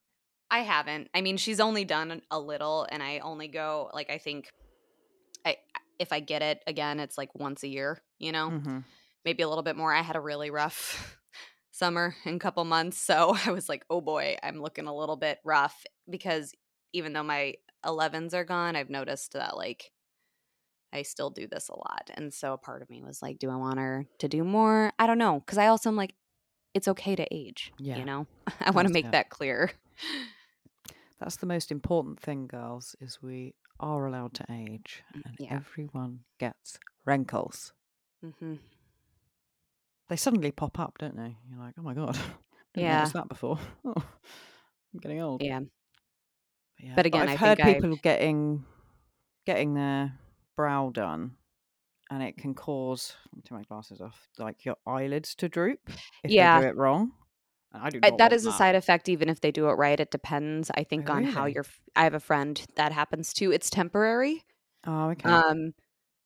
[0.52, 1.10] I haven't.
[1.16, 4.52] I mean, she's only done a little, and I only go, like, I think
[5.46, 5.58] I,
[6.00, 8.50] if I get it again, it's like once a year, you know?
[8.50, 8.80] Mm-hmm.
[9.26, 9.94] maybe a little bit more.
[9.94, 11.18] I had a really rough
[11.72, 12.98] summer in a couple months.
[12.98, 16.54] So I was like, oh boy, I'm looking a little bit rough because
[16.94, 17.56] even though my
[17.86, 19.92] 11s are gone, I've noticed that like
[20.94, 22.12] I still do this a lot.
[22.14, 24.92] And so a part of me was like, do I want her to do more?
[25.00, 25.42] I don't know.
[25.48, 26.14] Cause I also am like,
[26.74, 27.72] it's okay to age.
[27.80, 27.98] Yeah.
[27.98, 28.28] You know,
[28.62, 29.12] I want to make it.
[29.12, 29.72] that clear.
[31.20, 35.54] That's the most important thing, girls, is we are allowed to age Mm, and yeah.
[35.56, 37.74] everyone gets wrinkles.
[38.24, 38.56] Mm-hmm.
[40.10, 41.38] They suddenly pop up, don't they?
[41.50, 42.14] You're like, oh my god,
[42.74, 42.98] didn't Yeah.
[43.00, 43.58] notice that before.
[43.86, 45.42] Oh, I'm getting old.
[45.42, 45.62] Yeah.
[46.80, 46.94] yeah.
[46.96, 48.64] But again, I've I heard people getting
[49.46, 50.14] getting their
[50.56, 51.36] brow done,
[52.10, 53.16] and it can cause.
[53.44, 54.28] Take my glasses off.
[54.38, 55.80] Like your eyelids to droop
[56.24, 56.60] if Yeah.
[56.60, 57.12] they do it wrong.
[57.74, 58.00] I do.
[58.04, 60.84] Uh, Not that a side effect even if they do it right it depends i
[60.84, 61.54] think Oh, on how really?
[61.54, 64.44] you're f- i have a friend that happens too it's temporary
[64.86, 65.28] Oh, okay.
[65.28, 65.74] um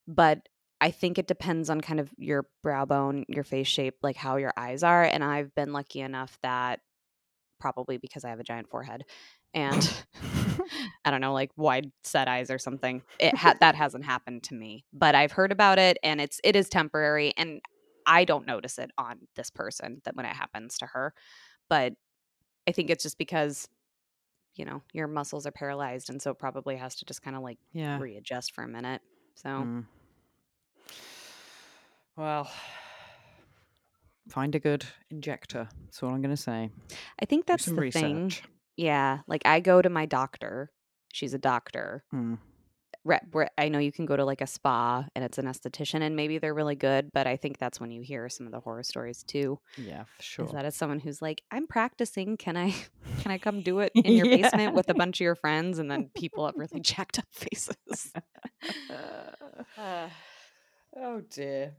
[0.10, 0.50] but
[0.82, 4.36] i think it depends on kind of your brow bone your face shape like how
[4.36, 6.82] your eyes are and i've been lucky enough that
[7.62, 9.06] probably because i have a giant forehead
[9.54, 10.04] and
[11.06, 14.56] i don't know like wide set eyes or something it ha- that hasn't happened to
[14.56, 17.62] me but i've heard about it and it's it is temporary and
[18.06, 21.14] i don't notice it on this person that when it happens to her
[21.70, 21.94] but
[22.68, 23.68] i think it's just because
[24.56, 27.44] you know your muscles are paralyzed and so it probably has to just kind of
[27.44, 28.00] like yeah.
[28.00, 29.02] readjust for a minute
[29.36, 29.86] so Mm.
[32.18, 32.50] Well,
[34.28, 35.70] find a good injector.
[35.84, 36.72] That's all I'm going to say.
[37.22, 38.32] I think that's the thing.
[38.78, 40.72] Yeah, like I go to my doctor.
[41.12, 42.04] She's a doctor.
[42.14, 42.38] Mm.
[43.04, 46.02] Re- re- I know you can go to like a spa and it's an esthetician
[46.02, 48.60] and maybe they're really good, but I think that's when you hear some of the
[48.60, 49.60] horror stories too.
[49.78, 50.48] Yeah, for Is sure.
[50.48, 52.76] that as someone who's like, I'm practicing, can I
[53.22, 54.38] can I come do it in your Yeah.
[54.44, 55.80] basement with a bunch of your friends?
[55.80, 58.12] And then people have really jacked up faces.
[59.78, 60.10] Uh,
[60.96, 61.76] oh dear.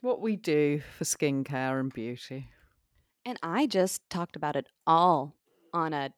[0.00, 2.48] What we do for skincare and beauty.
[3.24, 5.36] and I just talked about it all
[5.72, 6.12] on a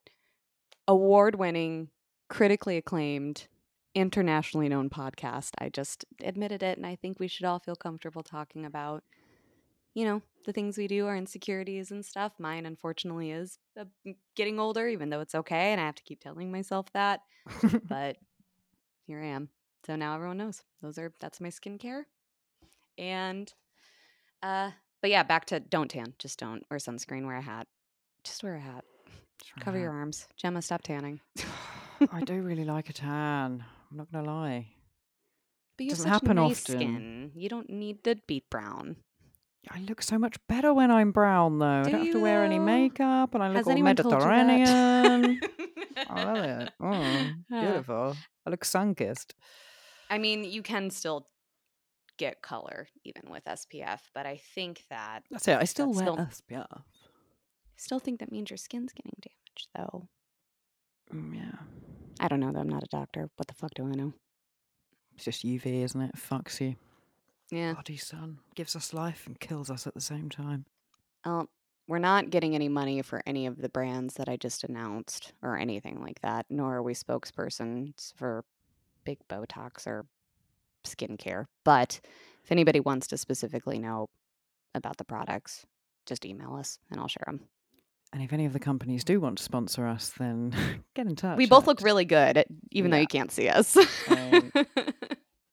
[0.88, 1.88] award-winning,
[2.28, 3.48] critically acclaimed,
[3.94, 5.50] internationally known podcast.
[5.58, 9.04] I just admitted it and I think we should all feel comfortable talking about
[9.94, 12.32] you know, the things we do, our insecurities and stuff.
[12.38, 13.84] Mine unfortunately is uh,
[14.34, 17.20] getting older even though it's okay and I have to keep telling myself that,
[17.88, 18.16] but
[19.06, 19.48] here I am.
[19.86, 20.62] So now everyone knows.
[20.82, 22.04] Those are that's my skincare.
[22.98, 23.52] And
[24.42, 26.14] uh but yeah, back to don't tan.
[26.18, 27.66] Just don't wear sunscreen, wear a hat.
[28.24, 28.84] Just wear a hat.
[29.60, 30.26] Cover your arms.
[30.36, 31.20] Gemma, stop tanning.
[32.12, 33.64] I do really like a tan.
[33.90, 34.66] I'm not going to lie.
[35.76, 36.76] But you have Doesn't such happen nice often.
[36.78, 37.32] skin.
[37.34, 38.96] You don't need to be brown.
[39.70, 41.82] I look so much better when I'm brown, though.
[41.84, 42.64] Do I don't have to you, wear any though?
[42.64, 45.40] makeup, and I look Has all anyone told you Mediterranean.
[46.08, 46.70] I love it.
[47.50, 48.16] Uh, beautiful.
[48.46, 49.34] I look sun-kissed.
[50.10, 51.26] I mean, you can still
[52.18, 55.56] get color even with SPF, but I think that That's it.
[55.58, 56.82] I still That's wear still- SPF.
[57.74, 60.08] I still think that means your skin's getting damaged though.
[61.12, 61.58] Mm, yeah.
[62.20, 63.30] I don't know though, I'm not a doctor.
[63.36, 64.12] What the fuck do I know?
[65.16, 66.16] It's just UV, isn't it?
[66.16, 66.76] Fucks you.
[67.50, 67.74] Yeah.
[67.74, 68.38] Bloody sun.
[68.54, 70.64] Gives us life and kills us at the same time.
[71.24, 71.48] Um,
[71.86, 75.56] we're not getting any money for any of the brands that I just announced or
[75.56, 78.44] anything like that, nor are we spokespersons for
[79.04, 80.06] big Botox or
[80.84, 81.44] skincare.
[81.64, 82.00] But
[82.42, 84.08] if anybody wants to specifically know
[84.74, 85.66] about the products,
[86.06, 87.40] just email us and I'll share them.
[88.14, 90.54] And if any of the companies do want to sponsor us, then
[90.94, 91.36] get in touch.
[91.36, 93.76] we both look really good, at- even though you can't see us.
[94.08, 94.52] Um,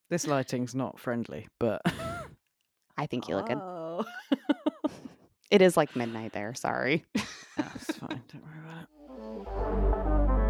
[0.10, 1.82] This lighting's not friendly, but
[2.98, 3.58] I think you look good.
[3.58, 4.06] Oh.
[5.50, 6.54] It is like midnight there.
[6.54, 7.04] Sorry.
[7.58, 8.22] That's fine.
[8.32, 8.88] Don't worry about
[10.18, 10.42] it.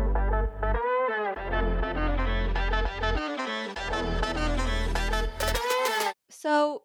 [6.30, 6.84] So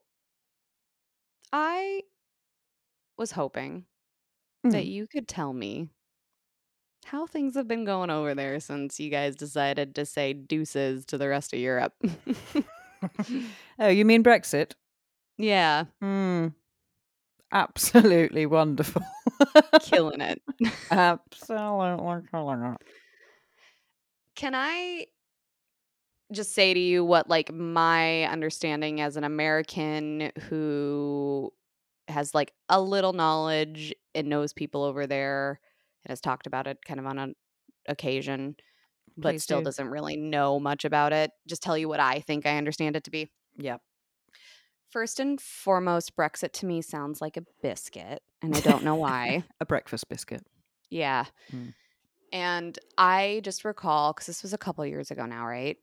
[1.53, 2.03] I
[3.17, 3.85] was hoping
[4.73, 4.91] that Mm.
[4.91, 5.89] you could tell me
[7.07, 11.19] how things have been going over there since you guys decided to say deuces to
[11.19, 11.95] the rest of Europe.
[13.79, 14.73] oh, you mean Brexit?
[15.39, 16.49] yeah, Hmm.
[17.53, 19.03] Absolutely wonderful.
[19.83, 20.43] killing it.
[20.91, 22.77] Absolutely killing it.
[24.35, 25.07] Can I
[26.33, 31.53] just say to you what like my understanding as an American who
[32.09, 35.61] has like a little knowledge and knows people over there
[36.05, 37.35] and has talked about it kind of on an
[37.89, 38.57] occasion
[39.17, 39.65] but Please still do.
[39.65, 41.31] doesn't really know much about it.
[41.49, 43.31] Just tell you what I think I understand it to be.
[43.57, 43.81] Yep.
[44.91, 49.45] First and foremost, Brexit to me sounds like a biscuit, and I don't know why.
[49.61, 50.45] A breakfast biscuit.
[50.91, 51.25] Yeah.
[51.53, 51.73] Mm.
[52.33, 55.79] And I just recall because this was a couple years ago now, right?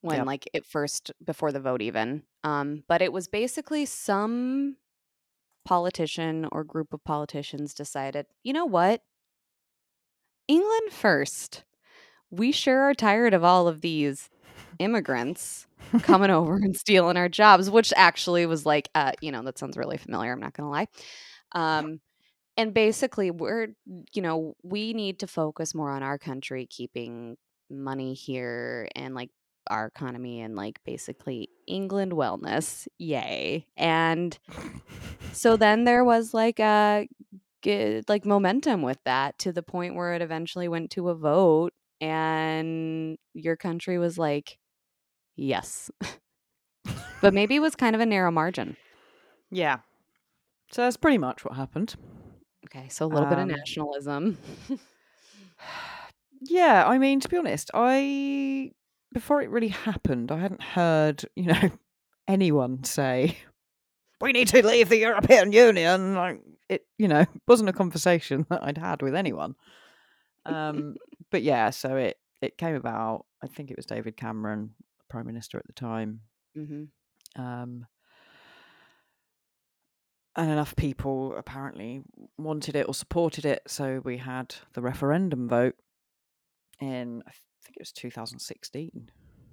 [0.00, 0.26] When Yep.
[0.26, 2.22] like it first before the vote even.
[2.42, 4.76] Um, but it was basically some
[5.64, 9.02] politician or group of politicians decided, you know what?
[10.48, 11.64] England first.
[12.30, 14.30] We sure are tired of all of these
[14.78, 15.66] immigrants
[16.02, 19.76] coming over and stealing our jobs, which actually was like, uh, you know, that sounds
[19.76, 20.32] really familiar.
[20.32, 20.88] I'm not going to lie.
[21.52, 22.00] Um,
[22.56, 23.68] and basically, we're,
[24.12, 27.36] you know, we need to focus more on our country, keeping
[27.70, 29.30] money here and like
[29.68, 32.86] our economy and like basically England wellness.
[32.98, 33.66] Yay.
[33.76, 34.38] And
[35.32, 37.08] so then there was like a
[37.62, 41.72] good, like momentum with that to the point where it eventually went to a vote
[42.00, 44.58] and your country was like,
[45.36, 45.90] yes.
[47.20, 48.76] but maybe it was kind of a narrow margin.
[49.50, 49.78] yeah.
[50.72, 51.94] So that's pretty much what happened.
[52.66, 54.38] Okay, so a little bit of Um, nationalism.
[56.46, 58.72] Yeah, I mean, to be honest, I
[59.14, 61.70] before it really happened, I hadn't heard, you know,
[62.28, 63.38] anyone say
[64.20, 66.14] we need to leave the European Union.
[66.14, 69.54] Like it, you know, wasn't a conversation that I'd had with anyone.
[70.44, 70.96] Um,
[71.30, 73.24] but yeah, so it it came about.
[73.42, 74.74] I think it was David Cameron,
[75.08, 76.20] prime minister at the time,
[76.54, 76.84] hmm
[77.36, 77.86] um,
[80.36, 82.02] and enough people apparently
[82.38, 83.62] wanted it or supported it.
[83.66, 85.74] So we had the referendum vote
[86.80, 87.32] in, I
[87.64, 89.10] think it was 2016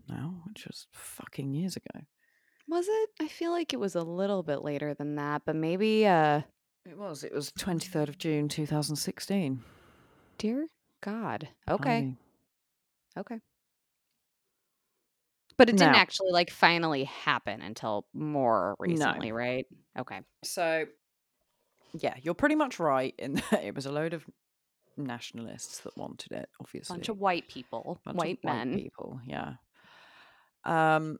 [0.09, 2.01] now, which was fucking years ago.
[2.67, 3.09] Was it?
[3.19, 6.41] I feel like it was a little bit later than that, but maybe uh
[6.85, 7.23] It was.
[7.23, 9.63] It was 23rd of June 2016.
[10.37, 10.67] dear
[11.01, 11.49] God.
[11.69, 12.01] Okay.
[12.01, 12.17] Blimey.
[13.17, 13.39] Okay.
[15.57, 18.85] But it didn't Now- actually like finally happen until more No.
[18.87, 19.65] recently, right?
[19.97, 20.21] Okay.
[20.43, 20.85] So,
[21.93, 24.25] yeah, you're pretty much right in that it was a load of
[24.97, 26.95] nationalists that wanted it, obviously.
[26.95, 28.75] Bunch of white people, bunch of white men.
[28.75, 29.53] people, yeah.
[30.65, 31.19] Um,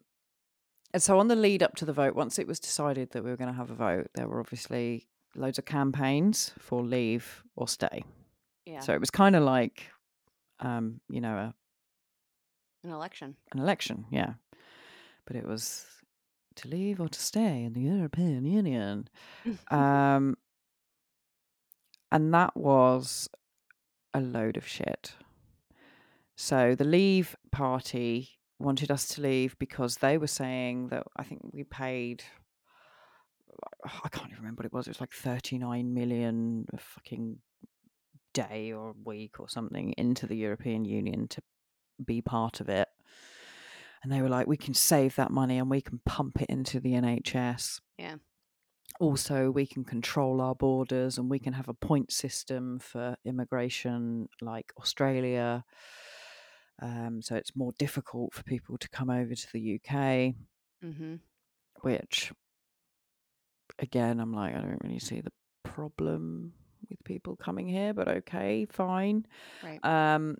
[0.93, 3.29] and so on the lead up to the vote, once it was decided that we
[3.29, 7.67] were going to have a vote, there were obviously loads of campaigns for leave or
[7.67, 8.03] stay.
[8.65, 8.81] Yeah.
[8.81, 9.87] So it was kind of like,
[10.59, 11.53] um, you know, a,
[12.83, 13.35] An election.
[13.53, 14.33] an election, yeah.
[15.25, 15.85] But it was
[16.55, 19.07] to leave or to stay in the European Union.
[19.71, 20.35] Um,
[22.11, 23.29] and that was
[24.13, 25.13] a load of shit.
[26.35, 31.41] So the Leave Party wanted us to leave because they were saying that I think
[31.51, 32.23] we paid.
[33.83, 34.87] I can't even remember what it was.
[34.87, 37.37] It was like 39 million fucking
[38.33, 41.41] day or week or something into the European Union to
[42.03, 42.87] be part of it.
[44.03, 46.79] And they were like, we can save that money and we can pump it into
[46.79, 48.15] the NHS yeah.
[49.01, 54.29] Also we can control our borders and we can have a point system for immigration
[54.41, 55.63] like australia
[56.81, 60.35] um, so it's more difficult for people to come over to the uk
[60.83, 61.15] Mm-hmm.
[61.81, 62.31] which
[63.79, 65.31] again i'm like i don't really see the
[65.63, 66.53] problem
[66.89, 69.25] with people coming here but okay fine
[69.63, 69.83] Right.
[69.83, 70.37] um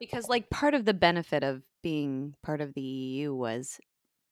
[0.00, 3.80] Because like part of the benefit of being part of the EU was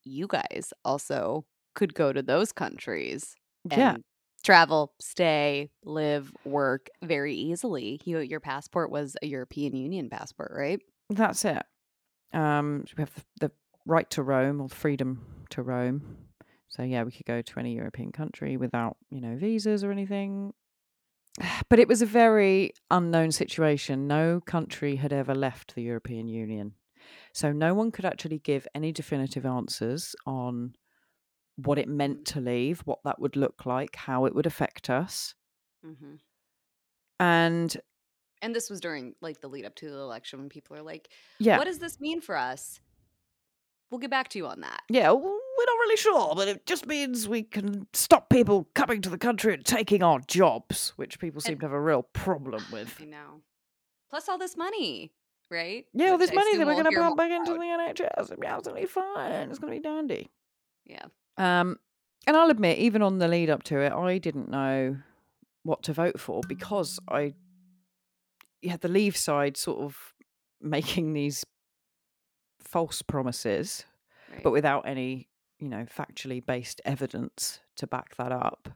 [0.05, 1.45] you guys also
[1.75, 3.35] could go to those countries
[3.71, 3.97] yeah.
[4.45, 8.01] travel, stay, live, work very easily.
[8.05, 10.81] You your passport was a European Union passport, right?
[11.11, 11.63] that's it.
[12.33, 13.53] Um we have the, the
[13.87, 16.17] right to roam or freedom to roam.
[16.69, 20.53] So yeah we could go to any european country without you know visas or anything.
[21.69, 24.07] But it was a very unknown situation.
[24.07, 26.75] No country had ever left the european union.
[27.33, 30.75] So no one could actually give any definitive answers on
[31.57, 35.35] what it meant to leave what that would look like how it would affect us
[35.87, 36.17] Mm-hmm.
[37.19, 37.77] and
[38.43, 41.09] And this was during like the lead up to the election when people are like,
[41.39, 42.81] yeah "What does this mean for us?"
[43.91, 44.83] We'll get back to you on that.
[44.89, 49.11] Yeah, we're not really sure, but it just means we can stop people coming to
[49.11, 52.63] the country and taking our jobs, which people seem And- to have a real problem
[52.71, 52.97] with.
[53.01, 53.41] I know.
[54.09, 55.13] Plus all this money,
[55.51, 55.87] right?
[55.93, 58.31] Yeah, all this I money that we're going to pump back into the NHS.
[58.31, 59.51] It'll be absolutely fine.
[59.51, 60.31] It's going to be dandy.
[60.87, 61.07] Yeah.
[61.37, 61.77] Um,
[62.27, 64.99] and I'll admit, even on the lead up to it, I didn't know
[65.63, 67.35] what to vote for because I
[68.63, 69.97] you had the Leave side sort of
[70.61, 71.45] making these
[72.61, 73.85] false promises
[74.31, 74.43] Right.
[74.45, 78.69] but without any, you know, factually based evidence to back that up.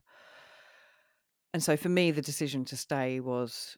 [1.52, 3.76] And so for me, the decision to stay was,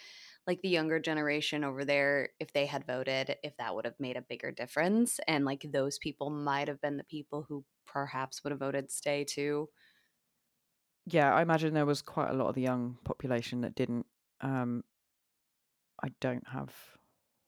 [0.48, 4.18] like the younger generation over there if they had voted if that would have made
[4.18, 8.52] a bigger difference and like those people might have been the people who perhaps would
[8.52, 9.70] have voted stay too
[11.06, 14.06] Yeah, I imagine there was quite a lot of the young population that didn't.
[14.42, 14.84] Um,
[16.02, 16.74] I don't have.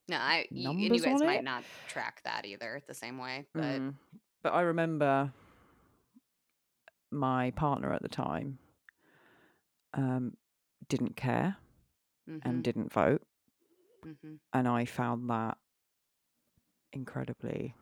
[0.08, 3.62] no i y- and you guys might not track that either the same way but
[3.62, 3.94] Mm.
[4.42, 5.32] But I remember
[7.10, 8.58] my partner at the time
[9.94, 10.36] um,
[10.88, 11.56] didn't care
[12.28, 13.22] mhm, and didn't vote,
[14.04, 14.38] mhm.
[14.52, 15.58] and I found that
[16.92, 17.74] incredibly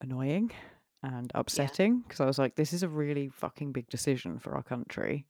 [0.00, 0.50] annoying
[1.02, 4.62] and upsetting because I was like, this is a really fucking big decision for our
[4.62, 5.26] country.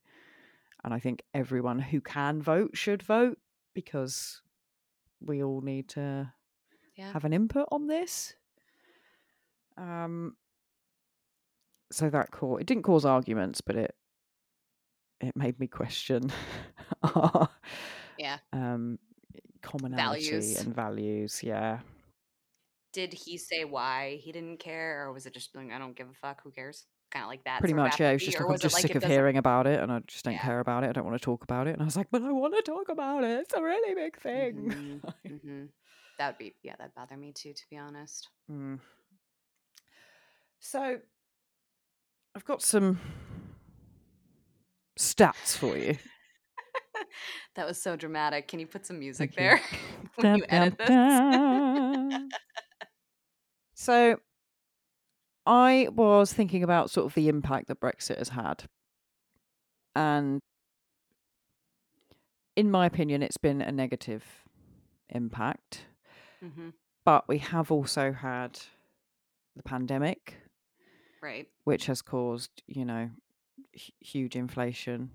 [0.84, 3.38] And I think everyone who can vote should vote
[3.74, 4.42] because
[5.20, 6.32] we all need to
[6.96, 8.34] yeah have an input on this.
[9.76, 10.36] Um,
[11.90, 13.94] so that cau it didn't cause arguments, but it
[15.20, 16.32] it made me question
[18.18, 18.98] yeah um,
[19.62, 20.58] commonality Values.
[20.60, 21.42] and values.
[21.42, 21.80] Yeah,
[22.92, 26.08] did he say why he didn't care or was it just like i don't give
[26.08, 28.00] a fuck who cares kind of like that pretty much.
[28.00, 29.92] Yeah, it was just like I'm just like sick of doesn't hearing about it, and
[29.92, 30.40] I just don't Yeah.
[30.42, 30.88] care about it.
[30.88, 31.72] I don't want to talk about it.
[31.74, 33.40] And I was like, but I want to talk about it.
[33.40, 35.00] It's a really big thing.
[35.28, 35.68] Mhm, mhm.
[36.18, 38.28] That would be yeah, that'd bother me too, to be honest.
[38.50, 38.80] Mm.
[40.58, 40.98] So,
[42.34, 42.98] I've got some
[44.98, 45.96] stats for you.
[47.54, 48.48] That was so dramatic.
[48.48, 49.60] Can you put some music there
[50.16, 52.32] when you edit this?
[53.74, 54.16] so,
[55.46, 58.64] I was thinking about sort of the impact that Brexit has had.
[59.94, 60.40] And
[62.56, 64.24] in my opinion, it's been a negative
[65.10, 65.86] impact.
[66.40, 66.70] hmm
[67.04, 68.58] But we have also had
[69.56, 70.34] the pandemic,
[71.22, 71.48] Right.
[71.64, 73.10] which has caused, you know,
[73.74, 75.10] hu- huge inflation.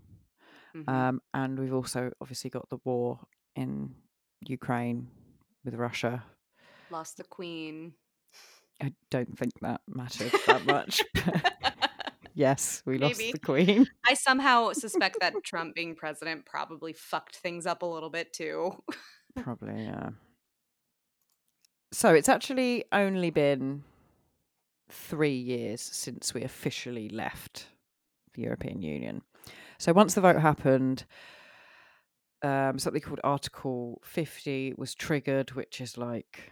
[0.76, 0.90] Mhm.
[0.90, 3.20] Um, and we've also obviously got the war
[3.56, 3.96] in
[4.42, 5.10] Ukraine
[5.64, 6.24] with Russia.
[6.90, 7.94] Lost the queen.
[8.82, 11.04] I don't think that mattered that much.
[12.34, 13.88] yes, we lost the Queen.
[14.08, 18.84] I somehow suspect that Trump being president probably fucked things up a little bit too.
[19.36, 20.10] Probably, yeah.
[21.92, 23.84] So it's actually only been
[24.90, 27.68] three years since we officially left
[28.34, 29.22] the European Union.
[29.80, 31.06] So once the vote happened,
[32.42, 36.52] um, something called Article 50 was triggered, which is like,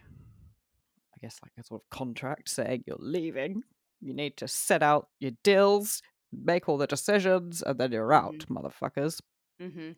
[1.14, 3.62] I guess, like a sort of contract saying you're leaving.
[4.00, 6.02] You need to set out your deals,
[6.32, 9.20] make all the decisions, and then you're out, motherfuckers.
[9.60, 9.92] hmm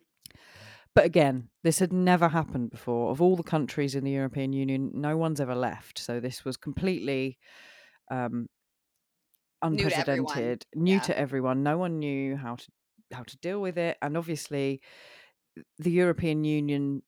[0.95, 3.11] But again, this had never happened before.
[3.11, 5.99] Of all the countries in the European Union, no one's ever left.
[5.99, 7.37] So this was completely
[8.09, 8.47] um,
[9.69, 10.37] New to everyone.
[10.37, 10.99] unprecedented, new Yeah.
[10.99, 11.63] to everyone.
[11.63, 12.71] No one knew how to
[13.11, 14.81] how to deal with it, and obviously,
[15.79, 17.03] the European Union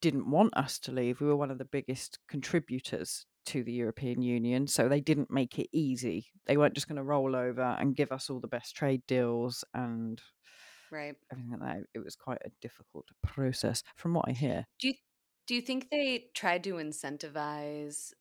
[0.00, 1.20] didn't want us to leave.
[1.20, 5.58] We were one of the biggest contributors to the European Union, so they didn't make
[5.58, 6.28] it easy.
[6.46, 9.64] They weren't just going to roll over and give us all the best trade deals
[9.74, 10.22] and
[10.90, 11.16] Right.
[11.30, 11.86] everything like that.
[11.94, 14.66] It was quite a difficult process, from what I hear.
[14.78, 14.94] Do you
[15.46, 18.12] do you think they tried to incentivize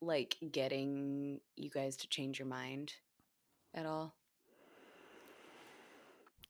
[0.00, 2.94] like getting you guys to change your mind
[3.74, 4.16] at all?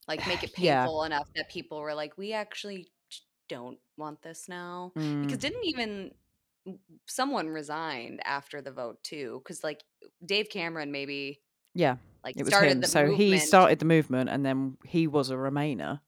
[0.07, 0.89] Like make it Yeah.
[0.89, 2.89] painful enough that people were like, we actually
[3.49, 4.93] don't want this now.
[5.21, 6.13] Because Mm, didn't even
[7.07, 9.41] someone resigned after the vote too?
[9.43, 9.83] Because like
[10.25, 11.41] Dave Cameron maybe
[11.73, 12.85] yeah, like it was started him.
[12.85, 16.01] So he started the movement, and then he was a Remainer.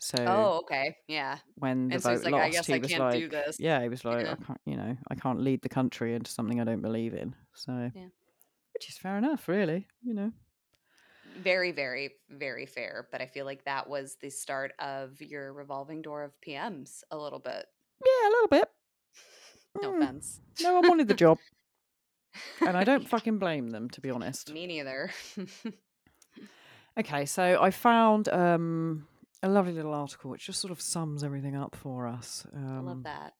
[0.00, 1.38] So Oh, okay, yeah.
[1.56, 3.28] when the And so vote like, I lost, guess he I was can't do like,
[3.28, 3.58] this.
[3.58, 4.32] yeah, he was like, Yeah.
[4.32, 7.34] I can't, you know, I can't lead the country into something I don't believe in.
[7.54, 8.08] So, Yeah.
[8.74, 9.88] which is fair enough, really.
[10.02, 10.32] You know,
[11.40, 13.08] Very, very, very fair.
[13.10, 17.16] But I feel like that was the start of your revolving door of PMs a
[17.16, 17.66] little bit.
[18.04, 18.68] yeah, a little bit.
[19.82, 20.40] No Mm, offense.
[20.60, 21.38] no one wanted the job,
[22.60, 24.52] and I don't fucking blame them, to be honest.
[24.52, 25.10] Me neither.
[26.98, 29.06] Okay, so I found um,
[29.42, 32.46] a lovely little article which just sort of sums everything up for us.
[32.54, 33.32] I Um, love that.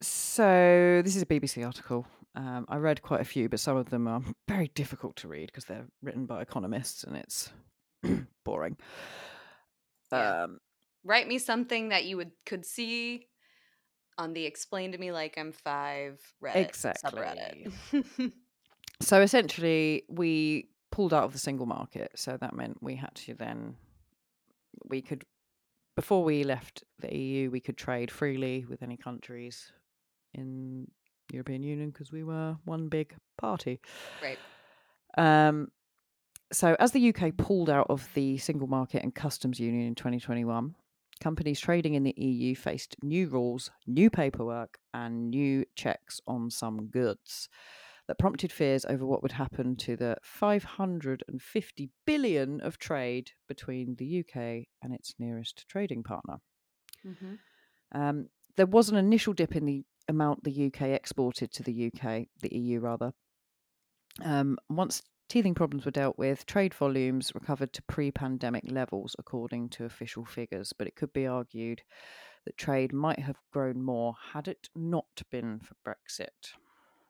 [0.00, 2.06] So this is a BBC article.
[2.36, 5.46] Um, I read quite a few, but some of them are very difficult to read
[5.46, 7.50] because they're written by economists and it's
[8.44, 8.76] boring.
[10.12, 10.44] Yeah.
[10.44, 10.58] Um,
[11.02, 13.28] Write me something that you would could see
[14.18, 17.20] on the explain to me like I'm five Reddit Exactly.
[17.92, 18.32] subreddit.
[19.00, 22.10] so essentially, we pulled out of the single market.
[22.16, 23.76] So that meant we had to then
[24.84, 25.24] we could
[25.94, 29.72] before we left the EU, we could trade freely with any countries
[30.34, 30.88] in
[31.32, 33.80] European Union because we were one big party.
[34.22, 34.38] right.
[35.18, 35.68] Um,
[36.52, 40.76] So, as the UK pulled out of the single market and customs union in 2021,
[41.20, 46.86] companies trading in the EU faced new rules, new paperwork, and new checks on some
[46.86, 47.48] goods
[48.06, 54.20] that prompted fears over what would happen to the 550 billion of trade between the
[54.20, 56.36] UK and its nearest trading partner.
[57.04, 57.34] Mm-hmm.
[57.92, 62.26] Um, there was an initial dip in the amount the UK exported to the UK,
[62.40, 63.12] the EU rather.
[64.24, 69.70] Um, once teething problems were dealt with, trade volumes recovered to pre pandemic levels, according
[69.70, 70.72] to official figures.
[70.72, 71.82] But it could be argued
[72.44, 76.54] that trade might have grown more had it not been for Brexit.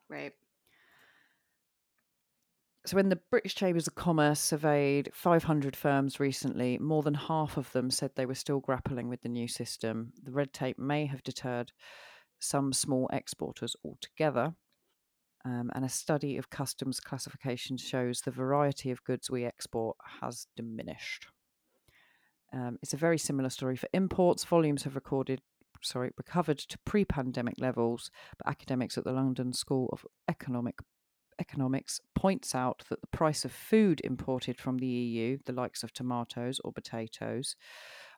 [0.09, 0.33] Right.
[2.85, 7.69] So, when the British Chambers of Commerce surveyed 500 firms recently, more than half of
[7.73, 10.13] them said they were still grappling with the new system.
[10.23, 11.73] The red tape may have deterred
[12.39, 14.53] some small exporters altogether.
[15.45, 20.47] Um, and a study of customs classification shows the variety of goods we export has
[20.57, 21.27] diminished.
[22.53, 24.43] Um, it's a very similar story for imports.
[24.43, 25.41] Volumes have recorded,
[25.81, 30.75] sorry, recovered to pre-pandemic levels, but academics at the London School of Economic
[31.39, 35.93] Economics points out that the price of food imported from the EU, the likes of
[35.93, 37.55] tomatoes or potatoes,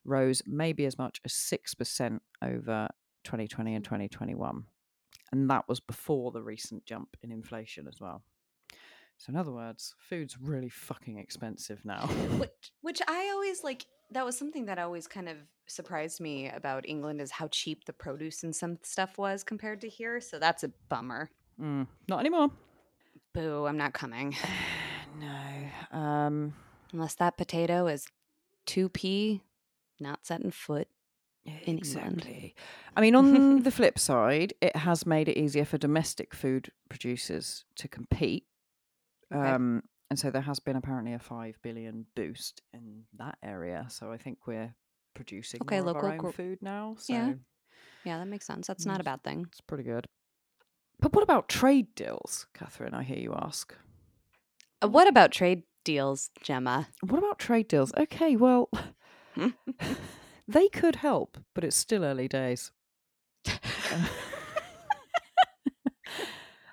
[0.06, 2.88] rose maybe as much as 6% over
[3.24, 4.64] 2020 and 2021.
[5.32, 8.24] And that was before the recent jump in inflation as well.
[9.18, 12.08] So, in other words, food's really fucking expensive now.
[12.38, 16.88] which, which I always like, that was something that always kind of surprised me about
[16.88, 20.22] England is how cheap the produce and some stuff was compared to here.
[20.22, 21.30] So that's a bummer.
[21.62, 22.50] Mm, not anymore.
[23.34, 24.36] Boo, I'm not coming.
[25.20, 25.98] no.
[25.98, 26.54] Um,
[26.92, 28.08] Unless that potato is
[28.68, 29.42] 2p,
[30.00, 30.88] not setting foot
[31.64, 32.10] in exactly.
[32.12, 32.52] England.
[32.98, 37.66] I mean, on the flip side, it has made it easier for domestic food producers
[37.76, 38.46] to compete.
[39.34, 39.52] Okay.
[39.52, 43.86] Um, and so there has been apparently a 5 billion boost in that area.
[43.90, 44.74] So I think we're
[45.14, 46.96] producing Okay, more of our local own gro- food now.
[46.98, 47.34] So Yeah.
[48.06, 48.68] Yeah, that makes sense.
[48.68, 49.46] That's not a bad thing.
[49.50, 50.08] it's pretty good.
[51.00, 52.94] But what about trade deals, Catherine?
[52.94, 53.76] I hear you ask.
[54.82, 56.88] Uh, what about trade deals, Gemma?
[57.02, 57.92] What about trade deals?
[57.98, 58.70] Okay, well,
[60.50, 62.72] they could help, but it's still early days.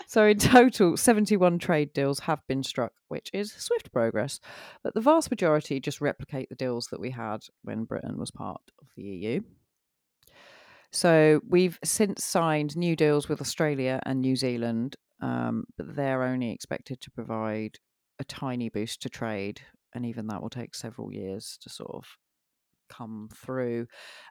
[0.09, 4.41] So, in total, 71 trade deals have been struck, which is swift progress.
[4.83, 8.63] But the vast majority just replicate the deals that we had when Britain was part
[8.81, 9.41] of the EU.
[10.91, 16.51] So, we've since signed new deals with Australia and New Zealand, um, but they're only
[16.51, 17.77] expected to provide
[18.19, 19.61] a tiny boost to trade.
[19.93, 22.07] And even that will take several years to sort of
[22.89, 23.87] come through.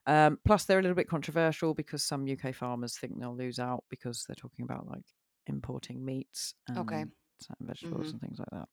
[0.06, 3.86] Um, plus, they're a little bit controversial because some UK farmers think they'll lose out
[3.90, 5.06] because they're talking about like
[5.48, 7.12] importing meats and Okay.
[7.42, 8.14] certain vegetables Mhm.
[8.14, 8.70] and things like that.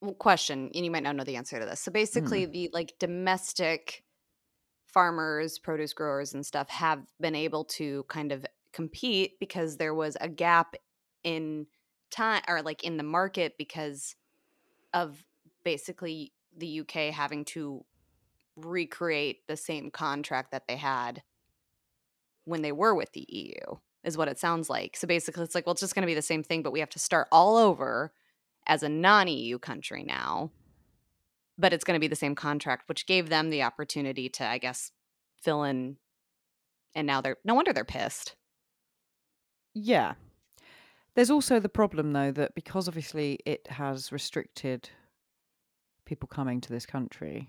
[0.00, 1.80] Well, question, and you might not know the answer to this.
[1.80, 4.04] So basically, the like domestic
[4.88, 10.16] farmers, produce growers, and stuff have been able to kind of compete because there was
[10.20, 10.76] a gap
[11.24, 11.66] in
[12.10, 14.16] time or like in the market because
[14.94, 15.24] of
[15.64, 17.84] basically the UK having to
[18.56, 21.22] recreate the same contract that they had
[22.44, 24.96] when they were with the EU, is what it sounds like.
[24.96, 26.80] So basically, it's like, well, it's just going to be the same thing, but we
[26.80, 28.12] have to start all over
[28.66, 30.50] as a non EU country now.
[31.58, 34.58] But it's going to be the same contract, which gave them the opportunity to, I
[34.58, 34.92] guess,
[35.42, 35.96] fill in.
[36.94, 38.34] And now they're no wonder they're pissed.
[39.74, 40.14] Yeah.
[41.14, 44.90] There's also the problem, though, that because obviously it has restricted
[46.04, 47.48] people coming to this country,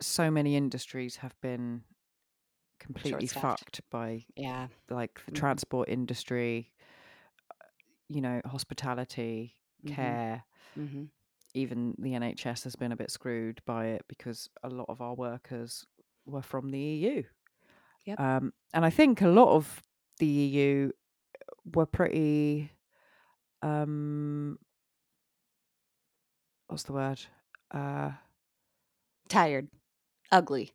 [0.00, 1.82] so many industries have been
[2.78, 4.68] completely fucked by Yeah.
[4.88, 5.36] like the Mhm.
[5.36, 6.72] transport industry,
[8.08, 9.94] you know, hospitality, Mhm.
[9.94, 10.44] care.
[10.76, 11.04] Mm-hmm.
[11.54, 15.14] Even the NHS has been a bit screwed by it because a lot of our
[15.14, 15.86] workers
[16.24, 17.24] were from the EU.
[18.04, 18.20] Yep.
[18.20, 19.82] Um, and I think a lot of
[20.18, 20.92] the EU
[21.64, 22.70] were pretty,
[23.62, 24.58] um,
[26.68, 27.20] what's the word?
[27.70, 28.12] Uh,
[29.28, 29.68] Tired,
[30.30, 30.72] ugly,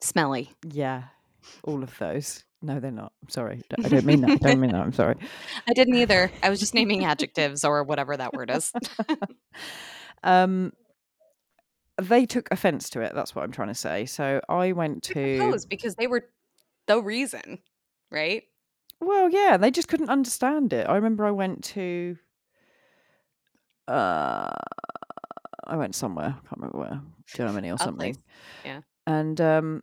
[0.00, 0.52] smelly.
[0.70, 1.04] yeah,
[1.64, 2.44] all of those.
[2.62, 3.12] No, they're not.
[3.22, 3.62] I'm sorry.
[3.84, 4.30] I don't mean that.
[4.30, 4.80] I don't mean that.
[4.80, 5.16] I'm sorry.
[5.68, 6.32] I didn't either.
[6.42, 8.72] I was just naming adjectives or whatever that word is.
[10.24, 10.72] um,
[12.00, 13.12] they took offense to it.
[13.14, 14.06] That's what I'm trying to say.
[14.06, 15.36] So I went to.
[15.36, 16.24] suppose because they were
[16.86, 17.58] the reason,
[18.10, 18.44] right?
[19.00, 20.88] Well, yeah, they just couldn't understand it.
[20.88, 22.16] I remember I went to.
[23.86, 24.50] Uh,
[25.66, 26.36] I went somewhere.
[26.36, 27.00] I can't remember where.
[27.26, 28.16] Germany or something.
[28.64, 28.80] Yeah.
[29.06, 29.82] And um,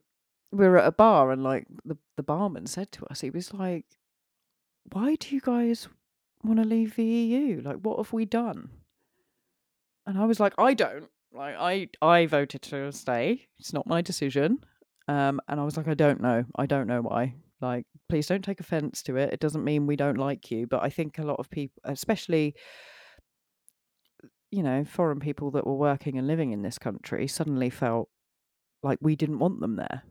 [0.52, 3.54] we were at a bar, and like the the barman said to us, he was
[3.54, 3.86] like,
[4.92, 5.88] "Why do you guys
[6.44, 7.62] want to leave the EU?
[7.62, 8.70] Like, what have we done?"
[10.06, 11.10] And I was like, I don't.
[11.34, 13.48] Like I I voted to stay.
[13.60, 14.60] It's not my decision.
[15.08, 16.46] Um, and I was like, I don't know.
[16.56, 17.36] I don't know why.
[17.62, 19.34] Like, please don't take offense to it.
[19.34, 20.68] It doesn't mean we don't like you.
[20.68, 22.56] But I think a lot of people, especially,
[24.52, 28.10] you know, foreign people that were working and living in this country, suddenly felt
[28.84, 30.04] like we didn't want them there.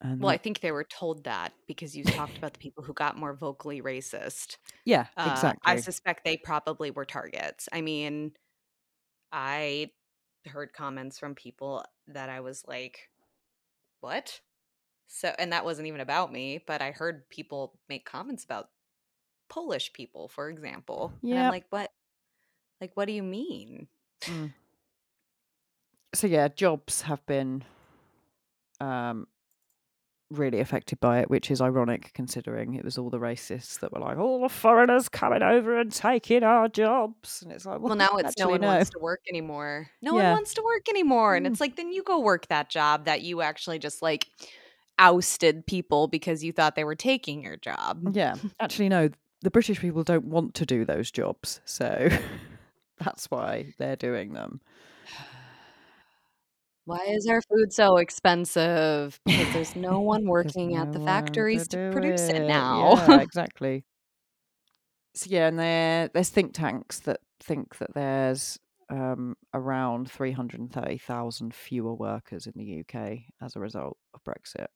[0.00, 2.92] And Well, I think they were told that because you talked about the people who
[2.94, 4.58] got more vocally racist.
[4.84, 7.68] yeah, Uh, I suspect they probably were targets.
[7.72, 8.34] I mean,
[9.32, 9.92] I
[10.46, 13.10] heard comments from people that I was like,
[14.00, 14.42] "What?"
[15.08, 18.70] So, and that wasn't even about me, but I heard people make comments about
[19.48, 21.20] Polish people, for example.
[21.30, 21.92] And I'm like, "What?
[22.80, 23.88] Like, what do you mean?"
[24.22, 24.52] Mm.
[26.14, 27.64] So yeah, jobs have been
[28.80, 29.26] um
[30.30, 34.00] really affected by it, which is ironic considering it was all the racists that were
[34.00, 37.42] like, all the foreigners coming over and taking our jobs.
[37.42, 38.66] And it's like, well, Well, now it's no one no.
[38.66, 39.88] wants to work anymore.
[40.02, 40.24] No Yeah.
[40.30, 41.36] one wants to work anymore.
[41.36, 41.50] And Mm.
[41.52, 44.26] it's like, then you go work that job that you actually just like
[44.98, 48.08] ousted people because you thought they were taking your job.
[48.16, 48.34] Yeah.
[48.58, 49.10] Actually, no,
[49.42, 51.60] the British people don't want to do those jobs.
[51.64, 52.08] So
[52.98, 54.60] that's why they're doing them.
[56.84, 59.18] Why is our food so expensive?
[59.24, 62.46] Because there's no one working at the factories to to produce it it.
[62.46, 62.94] now.
[63.08, 63.84] Yeah, exactly.
[65.14, 71.94] So yeah, and there there's think tanks that think that there's um, around 330,000 fewer
[71.94, 74.68] workers in the UK as a result of Brexit.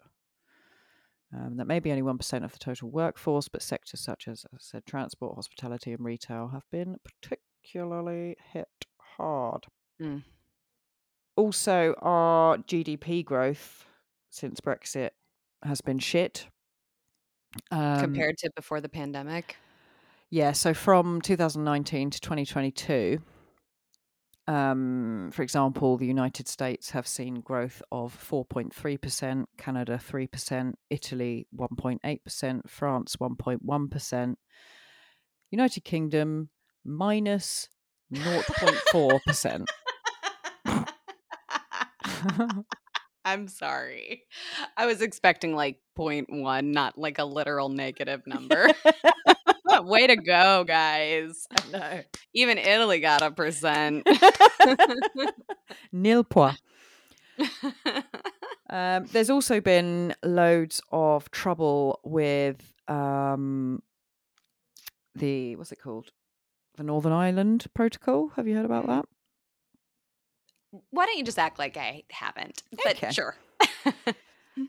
[1.32, 4.54] Um, that may be only 1% of the total workforce, but sectors such as, as
[4.54, 6.96] I said, transport, hospitality, and retail have been
[7.62, 8.68] particularly hit
[9.16, 9.66] hard.
[10.00, 10.22] Mm.
[11.36, 13.86] Also, our GDP growth
[14.30, 15.11] since Brexit
[15.62, 16.46] has been shit.
[17.70, 19.56] Um, Compared to before the pandemic.
[20.30, 23.18] Yeah, so from 2019 to 2022,
[24.46, 32.70] um, for example, the United States have seen growth of 4.3%, Canada 3%, Italy 1.8%,
[32.70, 34.34] France 1.1%,
[35.50, 36.50] United Kingdom
[36.84, 37.68] minus
[38.14, 39.66] 0.4%.
[43.24, 44.24] I'm sorry.
[44.76, 48.68] I was expecting like 0.1, not like a literal negative number.
[49.82, 51.46] Way to go, guys.
[51.50, 52.00] I know.
[52.34, 54.06] Even Italy got a percent.
[55.92, 56.60] Nil point.
[58.68, 63.82] Um, there's also been loads of trouble with um,
[65.14, 66.10] the what's it called?
[66.80, 68.30] The Northern Ireland Protocol.
[68.36, 69.04] Have you heard about that?
[70.88, 72.62] Why don't you just act like I haven't?
[72.82, 73.10] But Okay.
[73.10, 73.36] sure.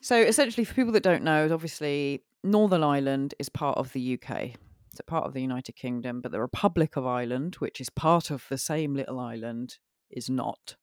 [0.01, 4.57] So essentially, for people that don't know, obviously Northern Ireland is part of the UK.
[4.91, 8.29] It's a part of the United Kingdom, but the Republic of Ireland, which is part
[8.29, 9.77] of the same little island,
[10.09, 10.75] is not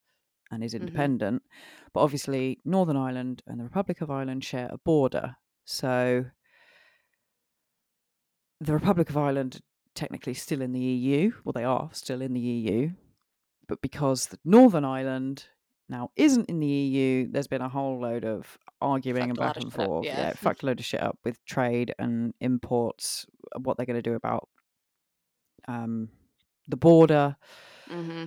[0.50, 0.80] and is Mhm.
[0.80, 1.42] independent.
[1.92, 5.36] But obviously, Northern Ireland and the Republic of Ireland share a border.
[5.66, 6.30] So
[8.60, 9.60] the Republic of Ireland
[9.98, 11.32] technically still in the EU.
[11.44, 12.90] Well, they are still in the EU.
[13.66, 15.46] But because Northern Ireland
[15.88, 19.42] now isn't in the EU, there's been a whole load of arguing and Fucked a
[19.42, 20.06] lot back and shit up, forth.
[20.06, 20.28] yeah.
[20.28, 24.02] it fucked a load of shit up with trade and imports, uh, what they're going
[24.02, 24.48] to do about
[25.66, 26.08] um,
[26.68, 27.36] the border.
[27.88, 28.24] hmm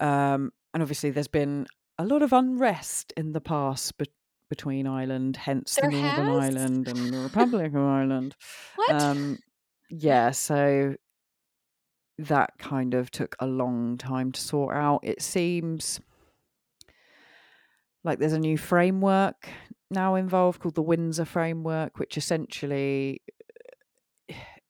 [0.00, 1.66] Um, and obviously, there's been
[1.98, 4.06] a lot of unrest in the past be-
[4.50, 6.54] between Ireland, hence There the Northern has?
[6.56, 8.36] Ireland and the Republic of Ireland.
[8.76, 9.02] What?
[9.02, 9.38] Um,
[9.90, 10.94] yeah, so
[12.18, 15.00] that kind of took a long time to sort out.
[15.02, 16.00] It seems
[18.04, 19.48] like there's a new framework
[19.90, 23.22] now involved called the Windsor Framework, which essentially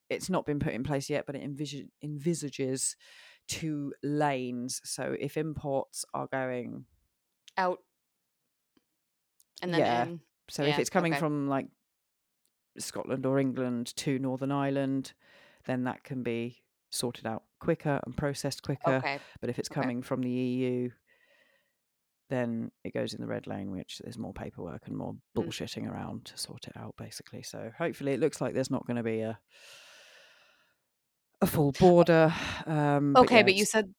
[0.09, 2.95] it's not been put in place yet, but it envisage, envisages
[3.47, 4.81] two lanes.
[4.83, 6.85] So if imports are going,
[7.57, 7.79] Out.
[9.61, 10.03] And then Yeah.
[10.03, 10.21] in.
[10.49, 11.19] so if it's coming okay.
[11.19, 11.67] from like
[12.77, 15.13] Scotland or England to Northern Ireland,
[15.65, 18.97] then that can be sorted out quicker and processed quicker.
[18.97, 19.19] Okay.
[19.41, 19.81] But if it's Okay.
[19.81, 20.89] coming from the EU,
[22.29, 25.19] then it goes in the red lane, which there's more paperwork and more Mm.
[25.45, 27.41] bullshitting around to sort it out, basically.
[27.43, 29.39] So hopefully, it looks like there's not going to be a
[31.41, 32.33] a full border.
[32.65, 33.93] Um, Okay, yeah, but you said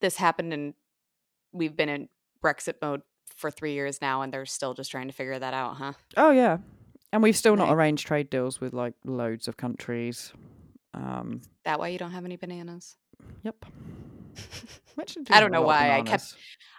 [0.00, 0.74] this happened and
[1.52, 2.08] we've been in
[2.42, 3.02] Brexit mode
[3.34, 5.92] for three years now and they're still just trying to figure that out, huh?
[6.16, 6.58] oh yeah,
[7.12, 7.74] and we've still not Right.
[7.74, 10.32] arranged trade deals with like loads of countries.
[11.00, 12.96] Um, That why you don't have any bananas?
[13.42, 13.64] yep.
[14.96, 16.34] We actually I don't know why I kept-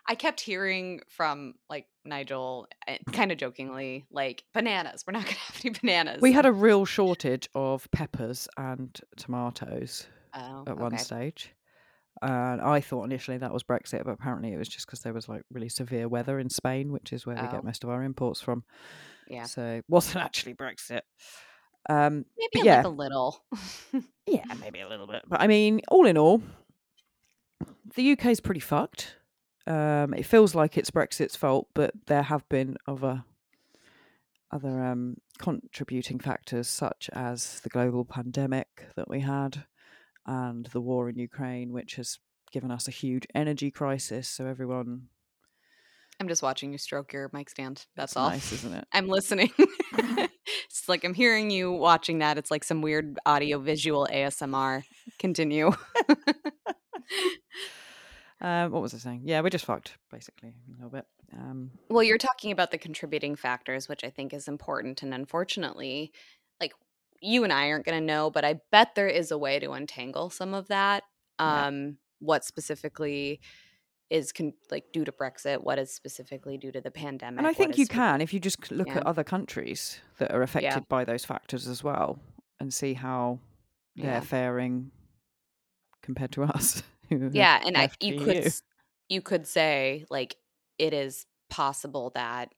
[0.07, 2.67] I kept hearing from like Nigel,
[3.11, 5.03] kind of jokingly, like bananas.
[5.05, 6.21] We're not gonna have any bananas.
[6.21, 11.03] We had a real shortage of peppers and tomatoes oh, at one okay.
[11.03, 11.53] stage.
[12.23, 15.29] And I thought initially that was Brexit, but apparently it was just because there was
[15.29, 17.51] like really severe weather in Spain, which is where we Oh.
[17.51, 18.63] get most of our imports from.
[19.27, 19.43] Yeah.
[19.45, 21.01] So it wasn't actually Brexit.
[21.89, 23.43] Um, Maybe but like a little.
[24.27, 25.23] yeah, maybe a little bit.
[25.27, 26.41] But I mean, all in all,
[27.95, 29.15] the UK's pretty fucked.
[29.67, 33.23] Um, it feels like it's Brexit's fault, but there have been other
[34.51, 39.63] other um, contributing factors, such as the global pandemic that we had
[40.25, 42.19] and the war in Ukraine, which has
[42.51, 44.27] given us a huge energy crisis.
[44.27, 45.07] So everyone,
[46.21, 47.83] I'm just watching you stroke your mic stand.
[47.95, 48.29] That's all.
[48.29, 48.87] nice, isn't it?
[48.93, 49.51] I'm listening.
[49.97, 52.37] it's like I'm hearing you watching that.
[52.37, 54.83] It's like some weird audio visual ASMR.
[55.17, 55.71] Continue.
[58.39, 59.21] Um, what was I saying?
[59.25, 61.05] Yeah, we're just fucked, basically, a little bit.
[61.33, 65.03] Um, Well, you're talking about the contributing factors, which I think is important.
[65.03, 66.11] And unfortunately,
[66.59, 66.73] like
[67.19, 69.71] you and I aren't going to know, but I bet there is a way to
[69.71, 71.03] untangle some of that.
[71.39, 71.67] Yeah.
[71.67, 73.41] Um, what specifically
[74.11, 75.63] is con- like due to Brexit?
[75.63, 77.39] What is specifically due to the pandemic?
[77.39, 78.97] And I think you can if you just look Yeah.
[78.97, 82.19] at other countries that are affected by those factors as well
[82.59, 83.39] and see how
[83.95, 84.19] they're Yeah.
[84.19, 84.91] faring
[86.03, 86.83] compared to us.
[87.09, 88.53] Yeah, and I, you could
[89.09, 90.37] you could say like
[90.77, 92.53] it is possible that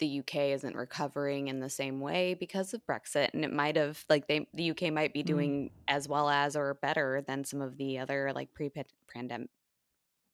[0.00, 4.04] the UK isn't recovering in the same way because of Brexit and it might have
[4.08, 5.26] like they the UK might be Mm.
[5.26, 8.70] doing as well as or better than some of the other like pre
[9.12, 9.48] pandemic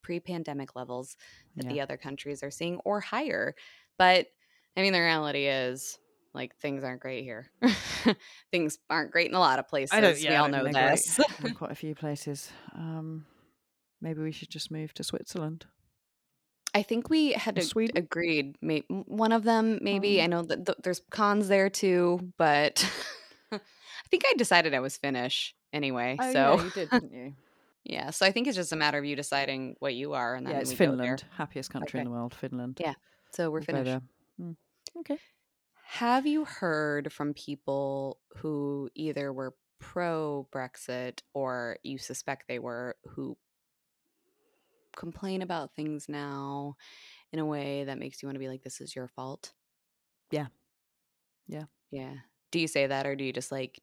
[0.02, 1.16] pre-pandemic levels
[1.56, 1.72] that Yeah.
[1.72, 3.54] the other countries are seeing or higher.
[3.98, 4.28] But
[4.76, 5.98] I mean the reality is
[6.32, 7.50] like things aren't great here.
[8.52, 9.92] things aren't great in a lot of places.
[9.92, 10.96] I don't, we yeah, I all know think they're great
[11.42, 11.54] this.
[11.56, 12.50] quite a few places.
[12.74, 13.26] Um,
[14.00, 15.66] maybe we should just move to Switzerland.
[16.76, 18.56] I think we had ag- agreed.
[18.60, 20.20] May- one of them, maybe.
[20.20, 22.86] Um, I know that th- there's cons there too, but
[23.52, 23.58] I
[24.10, 26.18] think I decided I was Finnish anyway.
[26.20, 27.34] Oh, so yeah, you did, didn't you?
[27.84, 28.10] Yeah.
[28.10, 30.52] So I think it's just a matter of you deciding what you are, and then
[30.52, 30.96] yeah, it's we go there.
[30.96, 32.34] Finland, happiest country in the world.
[32.34, 32.76] Finland.
[32.78, 32.92] Yeah,
[33.32, 33.98] so we're Finnish.
[34.38, 34.56] Mm.
[34.98, 35.18] Okay.
[35.86, 42.96] Have you heard from people who either were pro Brexit or you suspect they were
[43.14, 43.38] who
[44.96, 46.76] complain about things now
[47.32, 49.52] in a way that makes you want to be like, this is your fault?
[50.30, 50.46] Yeah.
[51.46, 51.64] Yeah.
[51.90, 52.14] Yeah.
[52.50, 53.80] Do you say that or do you just like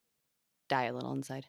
[0.69, 1.45] die a little inside?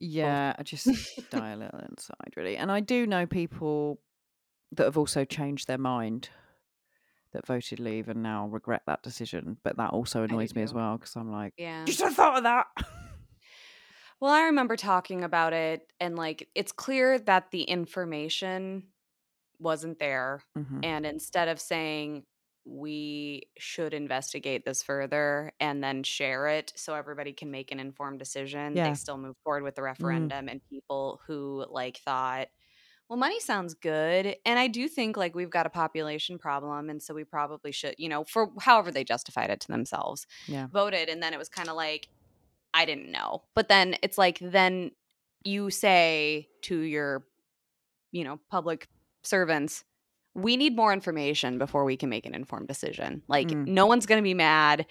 [0.00, 0.86] Yeah, I just
[1.30, 2.56] die a little inside, really.
[2.56, 3.98] And I do know people
[4.72, 6.28] that have also changed their mind
[7.32, 9.56] that voted leave and now regret that decision.
[9.64, 11.84] But that also annoys me as well because I'm like, Yeah.
[11.86, 12.66] you should have thought of that.
[14.20, 18.88] Well, I remember talking about it and like it's clear that the information
[19.60, 20.42] wasn't there.
[20.56, 20.80] Mhm.
[20.84, 22.26] And instead of saying,
[22.66, 28.18] we should investigate this further and then share it so everybody can make an informed
[28.20, 28.84] decision, Yeah.
[28.88, 30.48] they still move forward with the referendum.
[30.48, 32.48] And people who like thought,
[33.08, 34.36] well, money sounds good.
[34.46, 36.90] And I do think like we've got a population problem.
[36.90, 40.68] And so we probably should, you know, for however they justified it to themselves, Yeah.
[40.72, 41.08] voted.
[41.08, 42.08] And then it was kind of like,
[42.74, 43.42] I didn't know.
[43.54, 44.90] But then it's like, then
[45.44, 47.24] you say to your,
[48.12, 48.88] you know, public
[49.22, 49.84] servants,
[50.34, 53.22] we need more information before we can make an informed decision.
[53.28, 53.66] Like, Mm.
[53.68, 54.86] no one's going to be mad.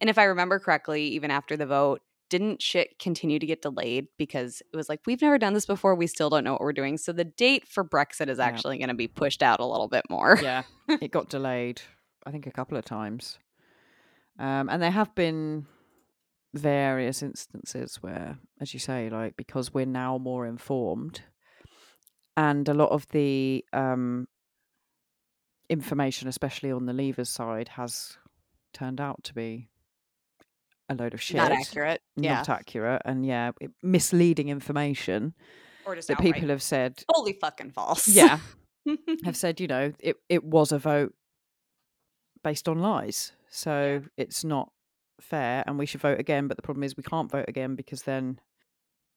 [0.00, 4.08] And if I remember correctly, even after the vote, didn't shit continue to get delayed
[4.18, 5.94] because it was like, we've never done this before.
[5.94, 6.98] We still don't know what we're doing.
[6.98, 8.46] So the date for Brexit is Yeah.
[8.46, 10.36] actually going to be pushed out a little bit more.
[10.42, 10.62] Yeah.
[10.88, 11.82] it got delayed,
[12.24, 13.38] I think, a couple of times.
[14.38, 15.66] Um, and there have been
[16.56, 21.22] various instances where, as you say, like because we're now more informed,
[22.36, 24.26] and a lot of the um,
[25.68, 28.16] information, especially on the Leavers side, has
[28.72, 29.68] turned out to be
[30.88, 32.00] a load of shit, Not accurate.
[32.16, 32.34] Yeah.
[32.36, 33.50] not accurate, and yeah,
[33.82, 35.34] misleading information
[35.84, 38.06] Or just that outright people have said, totally fucking false.
[38.08, 38.38] yeah,
[39.24, 41.14] have said, you know, it, it was a vote
[42.44, 43.32] based on lies.
[43.48, 44.70] So it's not
[45.20, 46.48] fair and we should vote again.
[46.48, 48.40] But the problem is we can't vote again because then.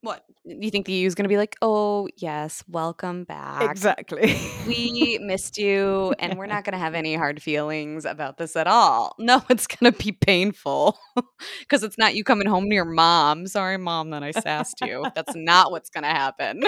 [0.01, 0.23] what?
[0.45, 3.69] You think the EU is going to be like, oh, yes, welcome back.
[3.69, 4.37] Exactly.
[4.67, 8.67] we missed you and we're not going to have any hard feelings about this at
[8.67, 9.15] all.
[9.19, 10.97] No, it's going to be painful
[11.59, 13.45] because it's not you coming home to your mom.
[13.47, 15.05] Sorry, mom, that I sassed you.
[15.13, 16.63] That's not what's going to happen.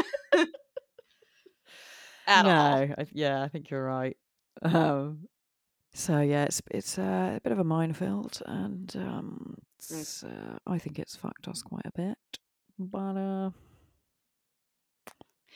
[2.27, 2.95] at no, all.
[2.97, 4.15] I, yeah, I think you're right.
[4.61, 5.27] Um,
[5.93, 9.99] so yeah, it's it's uh, a bit of a minefield, and um, Mm.
[9.99, 12.17] it's, uh, I think it's fucked us quite a bit.
[12.77, 13.49] But uh,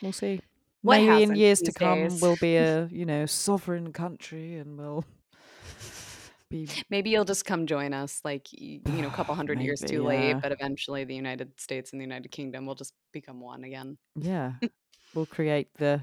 [0.01, 0.41] we'll see.
[0.81, 2.21] What Maybe in years to come, days?
[2.21, 5.05] we'll be a you know sovereign country, and we'll
[6.49, 9.93] Be Maybe you'll just come join us, like you know, a couple hundred years Maybe,
[9.95, 13.63] too late, but eventually the United States and the United Kingdom will just become one
[13.63, 13.97] again.
[14.15, 14.53] yeah.
[15.15, 16.01] we'll create the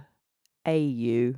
[0.66, 1.34] AU.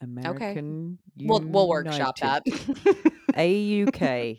[0.00, 2.42] American We'll we'll workshop that.
[3.36, 3.92] United.
[3.92, 4.38] AUK.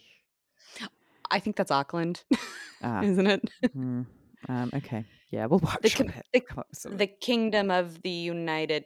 [1.31, 2.23] I think that's Auckland,
[2.81, 3.49] Ah, isn't it?
[3.73, 4.01] hmm,
[4.47, 5.05] um, okay.
[5.29, 5.89] Yeah, we'll workshop The,
[6.33, 8.85] the, the Kingdom of the United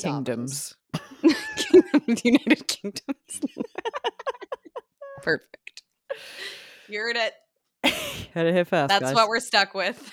[0.00, 0.74] Kingdoms.
[1.56, 3.40] Kingdom of the United Kingdoms.
[5.22, 5.82] Perfect.
[6.88, 7.32] You heard it.
[8.34, 9.14] Heard it here first, That's guys.
[9.14, 10.12] what we're stuck with.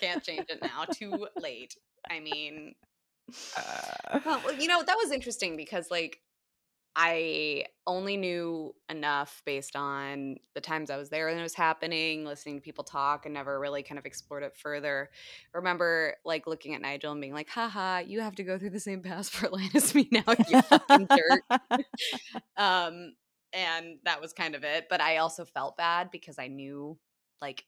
[0.00, 0.84] Can't change it now.
[0.92, 1.74] Too late.
[2.10, 2.74] I mean,
[3.56, 6.20] Uh, well, you know, that was interesting because, like,
[6.96, 12.24] I only knew enough based on the times I was there and it was happening,
[12.24, 15.10] listening to people talk, and never really kind of explored it further.
[15.52, 18.70] I remember, like, looking at Nigel and being like, haha, you have to go through
[18.70, 21.60] the same passport line as me now, you fucking jerk.
[22.56, 23.14] Um,
[23.52, 24.86] and that was kind of it.
[24.88, 26.96] But I also felt bad because I knew,
[27.40, 27.64] like,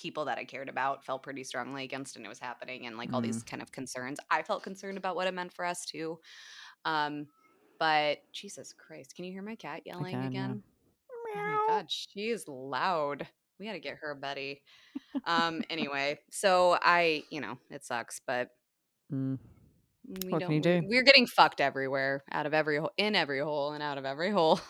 [0.00, 3.12] people that I cared about felt pretty strongly against and it was happening and like
[3.12, 4.18] all these kind of concerns.
[4.30, 6.18] I felt concerned about what it meant for us too.
[6.84, 7.26] Um,
[7.78, 10.28] but Jesus Christ, can you hear my cat yelling can, yeah.
[10.28, 10.62] again?
[11.10, 13.26] Oh my god, she is loud.
[13.58, 14.62] We got to get her a buddy.
[15.26, 18.50] Um, anyway, so I, you know, it sucks, but
[19.12, 19.38] Mm,
[20.24, 20.82] we what don't can you do?
[20.88, 24.30] we're getting fucked everywhere, out of every hole, in every hole, and out of every
[24.30, 24.60] hole.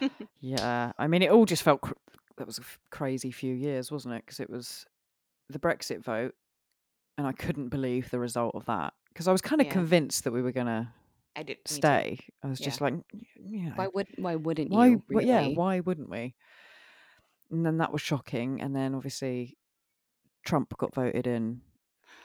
[0.40, 1.94] yeah, I mean, it all just felt cr-
[2.40, 4.24] that was a f- crazy few years, wasn't it?
[4.26, 4.84] Because it was
[5.48, 6.34] the Brexit vote,
[7.16, 8.92] and I couldn't believe the result of that.
[9.12, 9.72] Because I was kind of Yeah.
[9.74, 10.92] convinced that we were gonna
[11.36, 12.18] I did stay.
[12.42, 12.64] I was Yeah.
[12.64, 14.08] just like, y- you know, Why would?
[14.18, 14.86] Why wouldn't why?
[14.88, 15.02] you?
[15.08, 16.34] but yeah, why wouldn't we?
[17.50, 18.60] And then that was shocking.
[18.60, 19.56] And then obviously,
[20.44, 21.60] Trump got voted in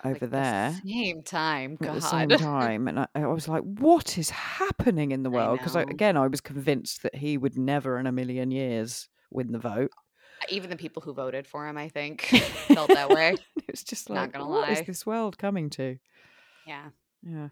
[0.04, 0.82] Like, over the there.
[0.86, 1.78] same time.
[1.82, 5.60] at the same time and I, I was like what is happening in the world
[5.60, 9.58] because again i was convinced that he would never in a million years win the
[9.60, 9.92] vote
[10.50, 12.22] Even the people who voted for him, I think,
[12.74, 13.36] felt that way.
[13.68, 14.84] it's just Not like gonna what is lie.
[14.86, 15.98] this world coming to
[16.66, 16.90] Yeah.
[17.24, 17.50] yeah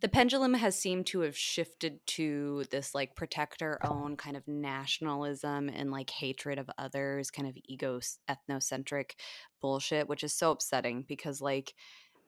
[0.00, 4.46] The pendulum has seemed to have shifted to this like protect our own kind of
[4.48, 9.12] nationalism and like hatred of others, kind of ego ethnocentric
[9.60, 11.74] bullshit, which is so upsetting because like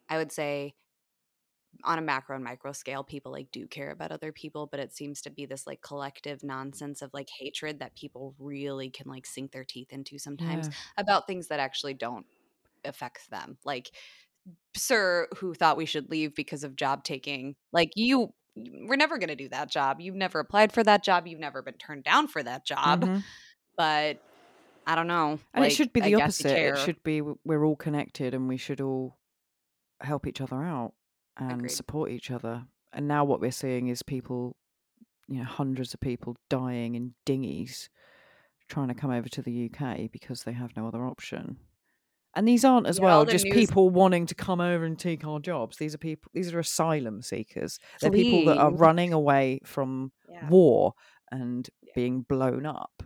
[0.08, 0.74] I would say
[1.84, 4.94] on a macro and micro scale, people like do care about other people, but it
[4.94, 9.26] seems to be this like collective nonsense of like hatred that people really can like
[9.26, 10.72] sink their teeth into sometimes yeah.
[10.98, 12.26] about things that actually don't
[12.84, 13.56] affect them.
[13.64, 13.90] Like,
[14.76, 19.28] sir, who thought we should leave because of job taking, like you, we're never going
[19.28, 20.00] to do that job.
[20.00, 21.26] You've never applied for that job.
[21.26, 23.04] You've never been turned down for that job.
[23.04, 23.24] Mhm.
[23.76, 24.20] But
[24.86, 25.38] I don't know.
[25.54, 28.46] and like, it should be the you opposite it should be we're all connected and
[28.46, 29.16] we should all
[30.02, 30.92] help each other out
[31.40, 31.70] and Agreed.
[31.70, 34.56] support each other and now what we're seeing is people
[35.28, 37.88] you know hundreds of people dying in dinghies
[38.68, 41.56] trying to come over to the uk because they have no other option
[42.36, 45.24] and these aren't as Yeah, well just news- people wanting to come over and take
[45.24, 49.60] our jobs these are people these are asylum seekers they're people that are running away
[49.64, 50.48] from Yeah.
[50.48, 50.94] war
[51.32, 51.92] and Yeah.
[51.94, 53.02] being blown up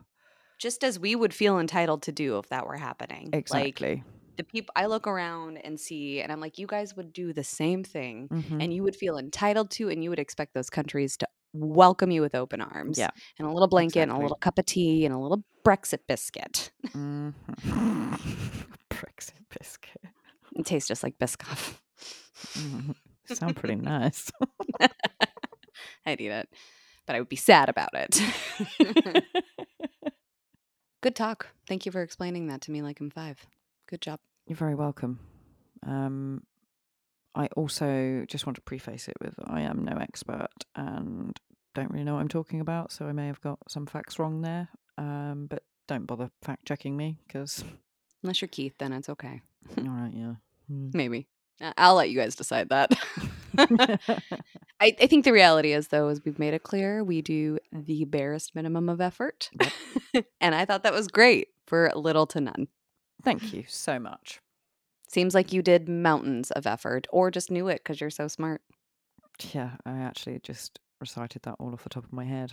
[0.58, 3.26] Just as we would feel entitled to do if that were happening.
[3.32, 4.02] Like exactly
[4.36, 7.44] the people I look around and see, and I'm like, you guys would do the
[7.44, 8.28] same thing.
[8.28, 8.62] Mhm.
[8.62, 12.20] and you would feel entitled to and you would expect those countries to welcome you
[12.20, 15.14] with open arms Yeah, and a little blanket and a little cup of tea and
[15.14, 17.32] a little brexit biscuit Mhm.
[18.90, 20.02] Brexit biscuit.
[20.56, 21.78] it tastes just like biscoff
[22.54, 22.94] Mhm.
[23.26, 24.32] Sound pretty nice.
[26.06, 26.48] i'd eat it
[27.06, 28.20] but i would be sad about it
[31.02, 33.46] good talk thank you for explaining that to me like i'm five
[33.88, 35.20] good job You're very welcome.
[35.86, 36.42] Um,
[37.34, 41.38] I also just want to preface it with I am no expert and
[41.74, 44.42] don't really know what I'm talking about, so I may have got some facts wrong
[44.42, 44.68] there.
[44.96, 47.64] Um, but don't bother fact checking me because,
[48.22, 49.42] unless you're keith then it's okay
[49.78, 50.34] all right, yeah.
[50.68, 50.90] Hmm.
[50.94, 51.26] maybe
[51.78, 52.92] i'll let you guys decide that
[54.80, 58.04] I, I think the reality is though as we've made it clear we do the
[58.04, 59.50] barest minimum of effort
[60.40, 62.66] and i thought that was great for little to none
[63.24, 64.40] Thank you so much.
[65.08, 68.60] seems like you did mountains of effort or just knew it because you're so smart
[69.52, 72.52] Yeah, I actually just recited that all off the top of my head.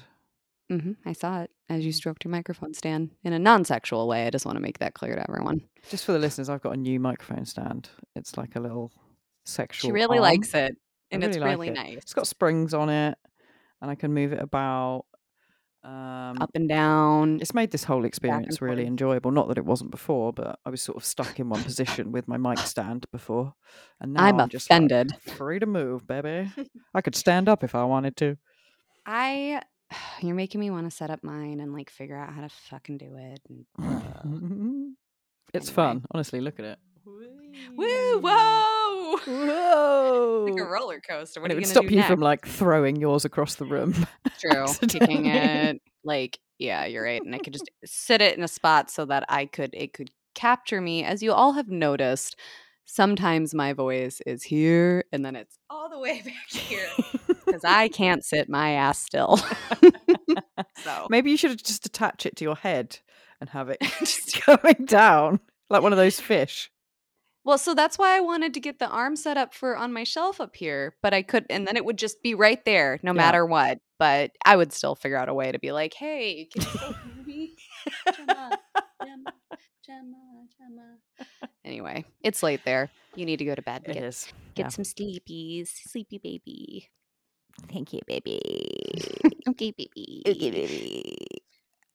[0.70, 1.86] hmm i saw it as Mm.
[1.86, 4.94] you stroked your microphone stand in a non-sexual way i just want to make that
[4.94, 7.90] clear to everyone Just for the listeners, I've got a new microphone stand.
[8.16, 8.92] It's like a little
[9.46, 9.88] sexual.
[9.90, 10.24] she really arm.
[10.24, 10.76] likes it
[11.12, 11.74] and it's really like really it.
[11.76, 13.18] nice It's got springs on it,
[13.82, 15.06] and I can move it about.
[15.84, 19.32] Um, up and down it's made this whole experience really enjoyable.
[19.32, 22.28] Not that it wasn't before, but I was sort of stuck in one position with
[22.28, 23.56] my mic stand before,
[24.00, 26.52] and now i'm I'm, just like, offended free to move, baby.
[26.94, 28.38] I could stand up if I wanted to.
[29.08, 29.62] I
[30.22, 32.98] you're making me want to set up mine and like figure out how to fucking
[33.00, 33.42] do it.
[33.50, 33.66] And,
[35.54, 35.76] it's Anyway.
[35.76, 36.06] fun.
[36.12, 36.80] Honestly, look at it.
[37.76, 38.20] woo!
[38.22, 38.81] Whoa!
[39.28, 40.48] Whoa!
[40.52, 41.40] Like a roller coaster.
[41.42, 42.08] What and it would stop you next?
[42.10, 43.94] from like throwing yours across the room.
[44.40, 44.66] True.
[44.88, 45.82] Kicking it.
[46.04, 47.22] Like, yeah, you're right.
[47.24, 50.10] And I could just sit it in a spot so that I could it could
[50.36, 51.04] capture me.
[51.04, 52.36] As you all have noticed,
[52.86, 56.88] sometimes my voice is here and then it's all the way back here.
[57.46, 59.40] Because I can't sit my ass still.
[60.84, 62.98] so Maybe you should just attach it to your head
[63.40, 65.40] and have it Just- going down
[65.70, 66.71] like one of those fish.
[67.44, 70.04] Well, so that's why I wanted to get the arm set up for on my
[70.04, 73.12] shelf up here, but I could, and then it would just be right there, no
[73.12, 73.18] Yeah.
[73.18, 73.80] matter what.
[73.98, 76.96] But I would still figure out a way to be like, "Hey, can you still
[77.26, 77.56] me?"
[78.16, 78.60] Gemma,
[79.04, 79.34] Gemma,
[79.86, 80.98] Gemma, Gemma.
[81.66, 82.90] Anyway, it's late there.
[83.16, 83.84] You need to go to bed.
[83.86, 84.28] It Get, is.
[84.56, 84.70] get yeah.
[84.70, 86.90] some sleepies, sleepy baby.
[87.72, 88.40] Thank you, baby.
[89.50, 90.22] Okay, baby.
[90.28, 91.28] Okay, baby.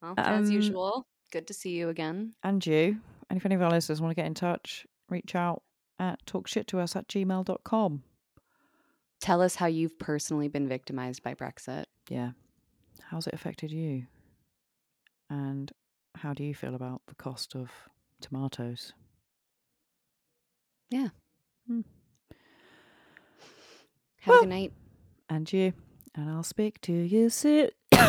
[0.03, 2.35] Well, as Um, usual, good to see you again.
[2.43, 2.99] And you.
[3.31, 5.63] And if any of our listeners want to get in touch, reach out
[5.99, 8.03] at talkshit to us at gmail.com.
[9.21, 11.85] Tell us how you've personally been victimized by Brexit.
[12.09, 12.33] Yeah.
[13.11, 14.07] How's it affected you?
[15.31, 15.73] And
[16.17, 17.71] how do you feel about the cost of
[18.21, 18.93] tomatoes?
[20.91, 21.09] Yeah.
[21.67, 21.81] Hmm.
[24.21, 24.73] Have Well, a good night.
[25.29, 25.73] And you.
[26.15, 27.71] And I'll speak to you soon.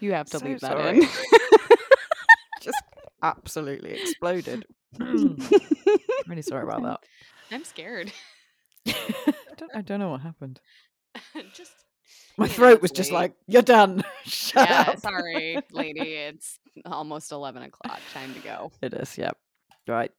[0.00, 0.98] You have to So leave that sorry.
[0.98, 1.02] in.
[3.22, 4.66] Absolutely exploded.
[4.96, 5.34] Hmm.
[5.40, 5.98] I'm
[6.28, 7.00] really sorry about that.
[7.50, 8.12] I'm scared.
[8.86, 8.94] I
[9.56, 10.60] don't, I don't know what happened.
[11.54, 11.72] just
[12.36, 14.04] My throat was just like, you're done.
[14.24, 15.00] Shut yeah, up.
[15.00, 16.14] sorry, lady.
[16.14, 18.00] It's almost eleven o'clock.
[18.12, 18.72] Time to go.
[18.82, 19.36] It is, yep.
[19.88, 20.10] Right.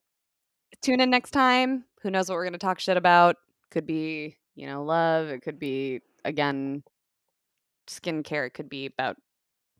[0.82, 1.86] Tune in next time.
[2.02, 3.36] Who knows what we're gonna talk shit about?
[3.72, 5.28] Could be, you know, love.
[5.28, 6.84] It could be again
[7.88, 8.48] skincare.
[8.48, 9.18] It could be about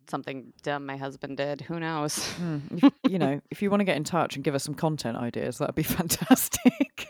[0.10, 1.62] something dumb my husband did.
[1.62, 2.18] Who knows?
[2.42, 4.76] Mm, if- you know, if you want to get in touch and give us some
[4.76, 7.10] content ideas, that'd be fantastic.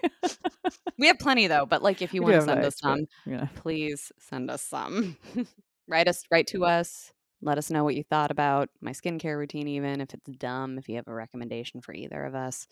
[0.97, 3.07] we have plenty though, but like if you We want to send us but, some,
[3.25, 3.49] you know.
[3.55, 5.17] please send us some.
[5.87, 7.11] write us write to us.
[7.41, 10.89] Let us know what you thought about my skincare routine, even if it's dumb, if
[10.89, 12.67] you have a recommendation for either of us.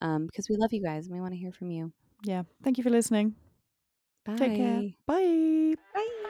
[0.00, 1.92] Um, because we love you guys and we want to hear from you.
[2.24, 2.44] Yeah.
[2.64, 3.34] Thank you for listening.
[4.24, 4.36] Bye.
[4.36, 4.82] Take care.
[5.06, 5.74] Bye.
[5.94, 6.24] Bye.